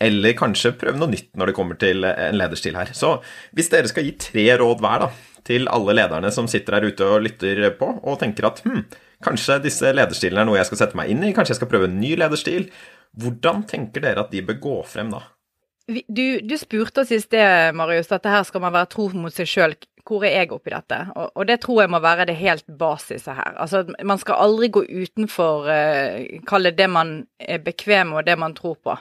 [0.02, 2.93] eller kanskje prøve noe nytt når det kommer til en lederstil her.
[2.97, 3.18] Så
[3.56, 5.12] hvis dere skal gi tre råd hver da,
[5.47, 8.86] til alle lederne som sitter her ute og lytter på, og tenker at hm,
[9.26, 11.89] kanskje disse lederstilene er noe jeg skal sette meg inn i, kanskje jeg skal prøve
[11.89, 12.68] en ny lederstil,
[13.22, 15.26] hvordan tenker dere at de bør gå frem da?
[15.91, 19.49] Du, du, spurte oss i sted, Marius, at her skal man være tro mot seg
[19.49, 19.74] sjøl.
[20.08, 20.97] Hvor er jeg oppi dette?
[21.16, 23.56] Og, og, det tror jeg må være det helt basiset her.
[23.62, 28.56] Altså, man skal aldri gå utenfor uh, det man er bekvem med og det man
[28.58, 28.95] tror på.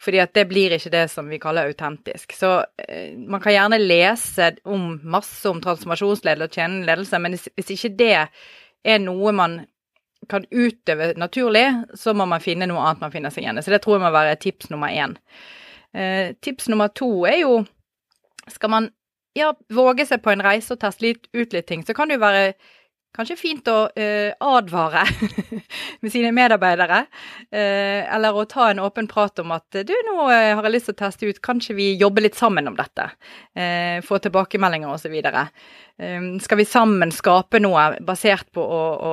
[0.00, 2.32] Fordi at det blir ikke det som vi kaller autentisk.
[2.36, 7.74] Så uh, man kan gjerne lese om masse om transformasjonsledelse og tjenende ledelse, men hvis
[7.76, 8.16] ikke det
[8.84, 9.60] er noe man
[10.30, 13.64] kan utøve naturlig, så må man finne noe annet man finner seg igjen i.
[13.64, 15.16] Så det tror jeg må være tips nummer én.
[15.96, 17.64] Uh, tips nummer to er jo
[18.50, 18.86] Skal man
[19.38, 22.18] ja, våge seg på en reise og teste litt, ut litt ting, så kan det
[22.18, 22.52] jo være
[23.16, 25.02] kanskje fint å eh, advare
[26.02, 27.02] med sine medarbeidere.
[27.50, 30.90] Eh, eller å ta en åpen prat om at du, nå eh, har jeg lyst
[30.90, 33.10] til å teste ut, kanskje vi jobber litt sammen om dette.
[33.54, 35.16] Eh, få tilbakemeldinger osv.
[36.00, 39.10] Ehm, skal vi sammen skape noe basert på å, å,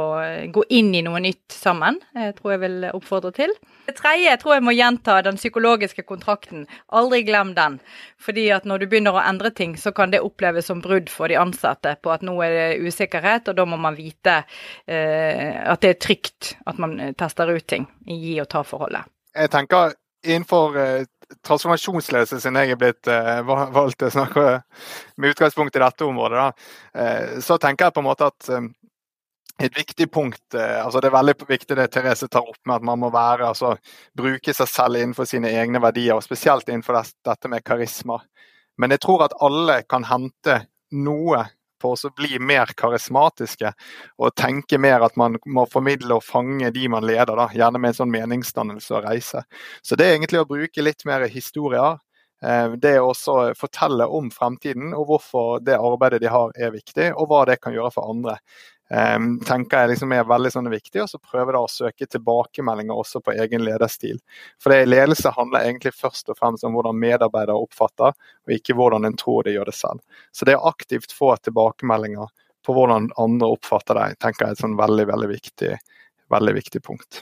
[0.55, 1.97] gå inn i noe nytt sammen?
[2.15, 3.51] Jeg tror jeg vil oppfordre til.
[3.89, 6.63] Det tredje jeg tror jeg må gjenta den psykologiske kontrakten.
[6.95, 7.79] Aldri glem den.
[8.23, 11.27] Fordi at når du begynner å endre ting, så kan det oppleves som brudd for
[11.27, 14.39] de ansatte på at nå er det usikkerhet, og da må man vite
[14.87, 19.11] eh, at det er trygt at man tester ut ting i gi og ta-forholdet.
[19.35, 21.07] Jeg tenker innenfor eh,
[21.45, 24.43] transformasjonsledelse siden jeg er blitt uh, valgt til å snakke
[25.17, 26.49] med utgangspunkt i dette området,
[26.97, 28.69] uh, så tenker jeg på en måte at um,
[29.57, 32.87] et viktig punkt uh, altså Det er veldig viktig det Therese tar opp med at
[32.91, 33.75] man må være, altså
[34.17, 38.21] bruke seg selv innenfor sine egne verdier, og spesielt innenfor dette med karisma.
[38.77, 40.61] Men jeg tror at alle kan hente
[40.93, 41.43] noe
[41.81, 43.71] på å bli mer karismatiske
[44.17, 47.93] og tenke mer at man må formidle og fange de man leder, da, gjerne med
[47.93, 49.43] en sånn meningsdannelse og reise.
[49.81, 51.99] Så det er egentlig å bruke litt mer historier.
[52.43, 57.31] Eh, det også fortelle om fremtiden og hvorfor det arbeidet de har er viktig, og
[57.31, 58.37] hva det kan gjøre for andre.
[58.87, 63.19] Tenker jeg liksom er veldig sånn viktig, og så prøve da å søke tilbakemeldinger også
[63.23, 64.19] på egen lederstil.
[64.63, 69.09] For det Ledelse handler egentlig først og fremst om hvordan medarbeidere oppfatter, og ikke hvordan
[69.09, 70.03] en tror de gjør det selv.
[70.31, 72.31] Så det å aktivt få tilbakemeldinger
[72.67, 75.73] på hvordan andre oppfatter deg, tenker jeg er et sånn veldig, veldig viktig,
[76.31, 77.21] veldig viktig punkt.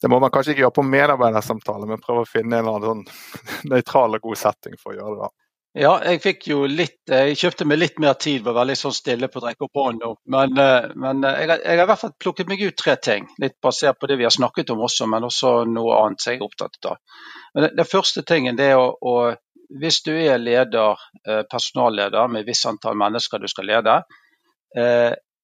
[0.00, 3.10] Det må man kanskje ikke gjøre på medarbeidersamtale, men prøve å finne en eller annen
[3.10, 5.26] sånn nøytral og god setting for å gjøre det.
[5.26, 5.45] da.
[5.76, 9.28] Ja, jeg fikk jo litt Jeg kjøpte meg litt mer tid, var veldig sånn stille
[9.28, 10.14] på å drikke opp hånden.
[10.32, 12.94] Men, eh, men eh, jeg, har, jeg, har i hvert fall plukket meg ut tre
[12.96, 16.32] ting, litt basert på det vi har snakket om også, men også noe annet som
[16.32, 17.20] jeg er opptatt av.
[17.54, 19.34] Men det første tingen det er å, å
[19.66, 24.00] Hvis du er leder, eh, personalleder med et visst antall mennesker du skal lede,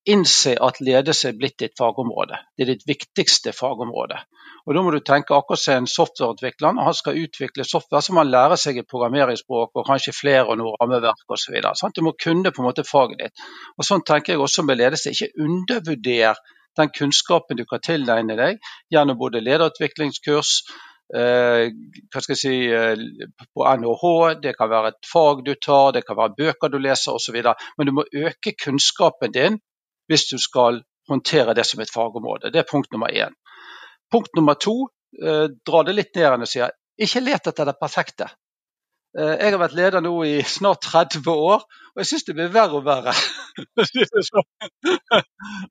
[0.08, 2.38] innse at ledelse er blitt ditt fagområde.
[2.56, 4.18] Det er ditt viktigste fagområde.
[4.66, 6.74] Og Da må du tenke akkurat som en softwareutvikler.
[6.74, 10.46] Når han skal utvikle software, så må han lære seg et programmeringsspråk og kanskje flere
[10.46, 11.58] og noe rammeverk osv.
[11.94, 13.46] Du må kunne på en måte faget ditt.
[13.78, 15.10] Og Sånn tenker jeg også med ledelse.
[15.10, 16.38] Ikke undervurder
[16.78, 20.52] den kunnskapen du kan tilegne deg gjennom både lederutviklingskurs,
[21.14, 21.68] eh,
[22.08, 22.96] hva skal jeg si, eh,
[23.52, 27.12] på NHH, det kan være et fag du tar, det kan være bøker du leser
[27.12, 27.42] osv.
[27.76, 29.60] Men du må øke kunnskapen din
[30.08, 32.52] hvis du skal håndtere det som et fagområde.
[32.52, 33.34] Det er punkt nummer én.
[34.12, 34.88] Punkt nummer to,
[35.22, 38.28] eh, dra det litt ned og sier ikke let etter det perfekte.
[39.18, 42.52] Eh, jeg har vært leder nå i snart 30 år, og jeg syns det blir
[42.52, 43.12] verre og verre.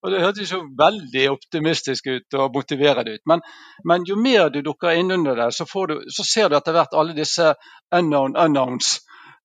[0.01, 3.23] og Det hørtes så veldig optimistisk ut og motiverende ut.
[3.25, 3.41] Men,
[3.85, 6.93] men jo mer du dukker inn under det, så, du, så, ser du etter hvert
[6.93, 7.53] alle disse
[7.89, 8.99] unknown unknowns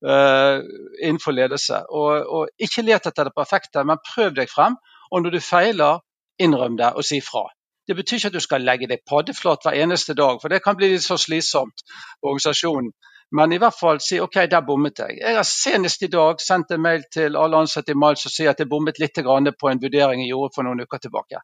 [0.05, 0.61] uh,
[1.03, 1.83] innenfor ledelse.
[1.89, 4.77] Og, og, Ikke let etter det perfekte, men prøv deg frem.
[5.11, 6.03] Og når du feiler,
[6.43, 7.47] innrøm det og si fra.
[7.87, 10.77] Det betyr ikke at du skal legge deg paddeflat hver eneste dag, for det kan
[10.77, 12.91] bli litt så slitsomt for organisasjonen.
[13.37, 15.19] Men i hvert fall si OK, der bommet jeg.
[15.19, 18.53] Jeg har senest i dag sendt en mail til alle ansatte i Miles og sier
[18.53, 21.43] at jeg bommet litt på en vurdering jeg gjorde for noen uker tilbake.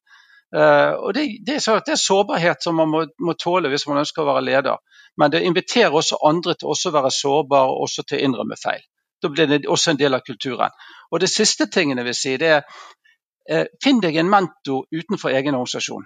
[0.56, 4.02] Uh, og det, det, er det, er sårbarhet som man må, må, tåle hvis man
[4.02, 4.80] ønsker å være leder.
[5.16, 8.58] Men det inviterer også andre til også å være sårbare og også til å innrømme
[8.60, 8.82] feil.
[9.22, 10.74] Da blir det også en del av kulturen.
[11.10, 15.32] Og Det siste tingen jeg vil si, det er uh, finn deg en mentor utenfor
[15.32, 16.04] egen organisasjon.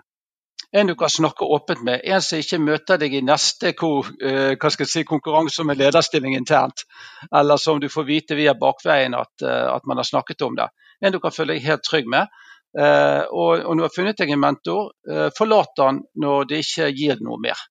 [0.76, 2.06] En du kan snakke åpent med.
[2.06, 6.86] En som ikke møter deg i neste uh, si, konkurranse om en lederstilling internt.
[7.34, 10.70] Eller som du får vite via bakveien at, at man har snakket om det.
[11.02, 12.45] En du kan føle deg helt trygg med Eh,
[12.76, 16.90] og, og når du har funnet deg en mentor, eh, forlat han når det ikke
[16.92, 17.62] gir noe mer.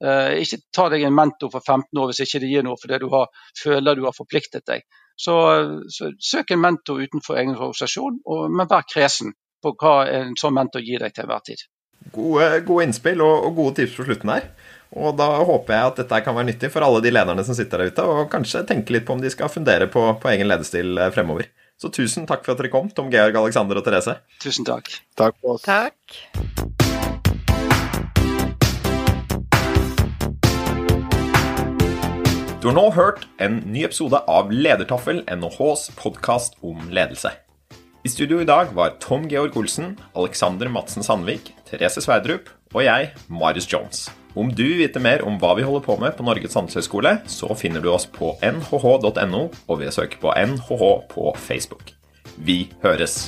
[0.00, 2.98] Eh, ikke ta deg en mentor for 15 år hvis ikke det gir noe fordi
[3.02, 3.28] du har,
[3.62, 4.86] føler du har forpliktet deg.
[5.20, 5.34] Så,
[5.92, 10.56] så søk en mentor utenfor egen organisasjon, og, men vær kresen på hva en sånn
[10.56, 11.66] mentor gir deg til enhver tid.
[12.14, 14.46] Gode, gode innspill og, og, gode tips på slutten her.
[14.96, 17.84] Og da håper jeg at dette kan være nyttig for alle de lederne som sitter
[17.84, 20.96] der ute, og kanskje tenke litt på om de skal fundere på, på egen ledestil
[20.96, 21.50] eh, fremover.
[21.80, 24.18] Så tusen takk for at dere kom, Tom Georg, Alexander og Therese.
[24.42, 24.90] Tusen takk.
[25.16, 25.64] Takk for oss.
[25.64, 25.96] Takk.
[32.60, 37.32] Du har nå hørt en ny episode av Ledertaffel, NHHs podkast om ledelse.
[38.04, 43.14] I studio i dag var Tom Georg Olsen, Alexander Madsen Sandvik, Therese Sverdrup og jeg,
[43.32, 44.10] Marius Jones.
[44.34, 47.50] Om du vil vite mer om hva vi holder på med på Norges handelshøyskole, så
[47.58, 51.94] finner du oss på nhh.no og ved å søke på NHH på Facebook.
[52.38, 53.26] Vi høres!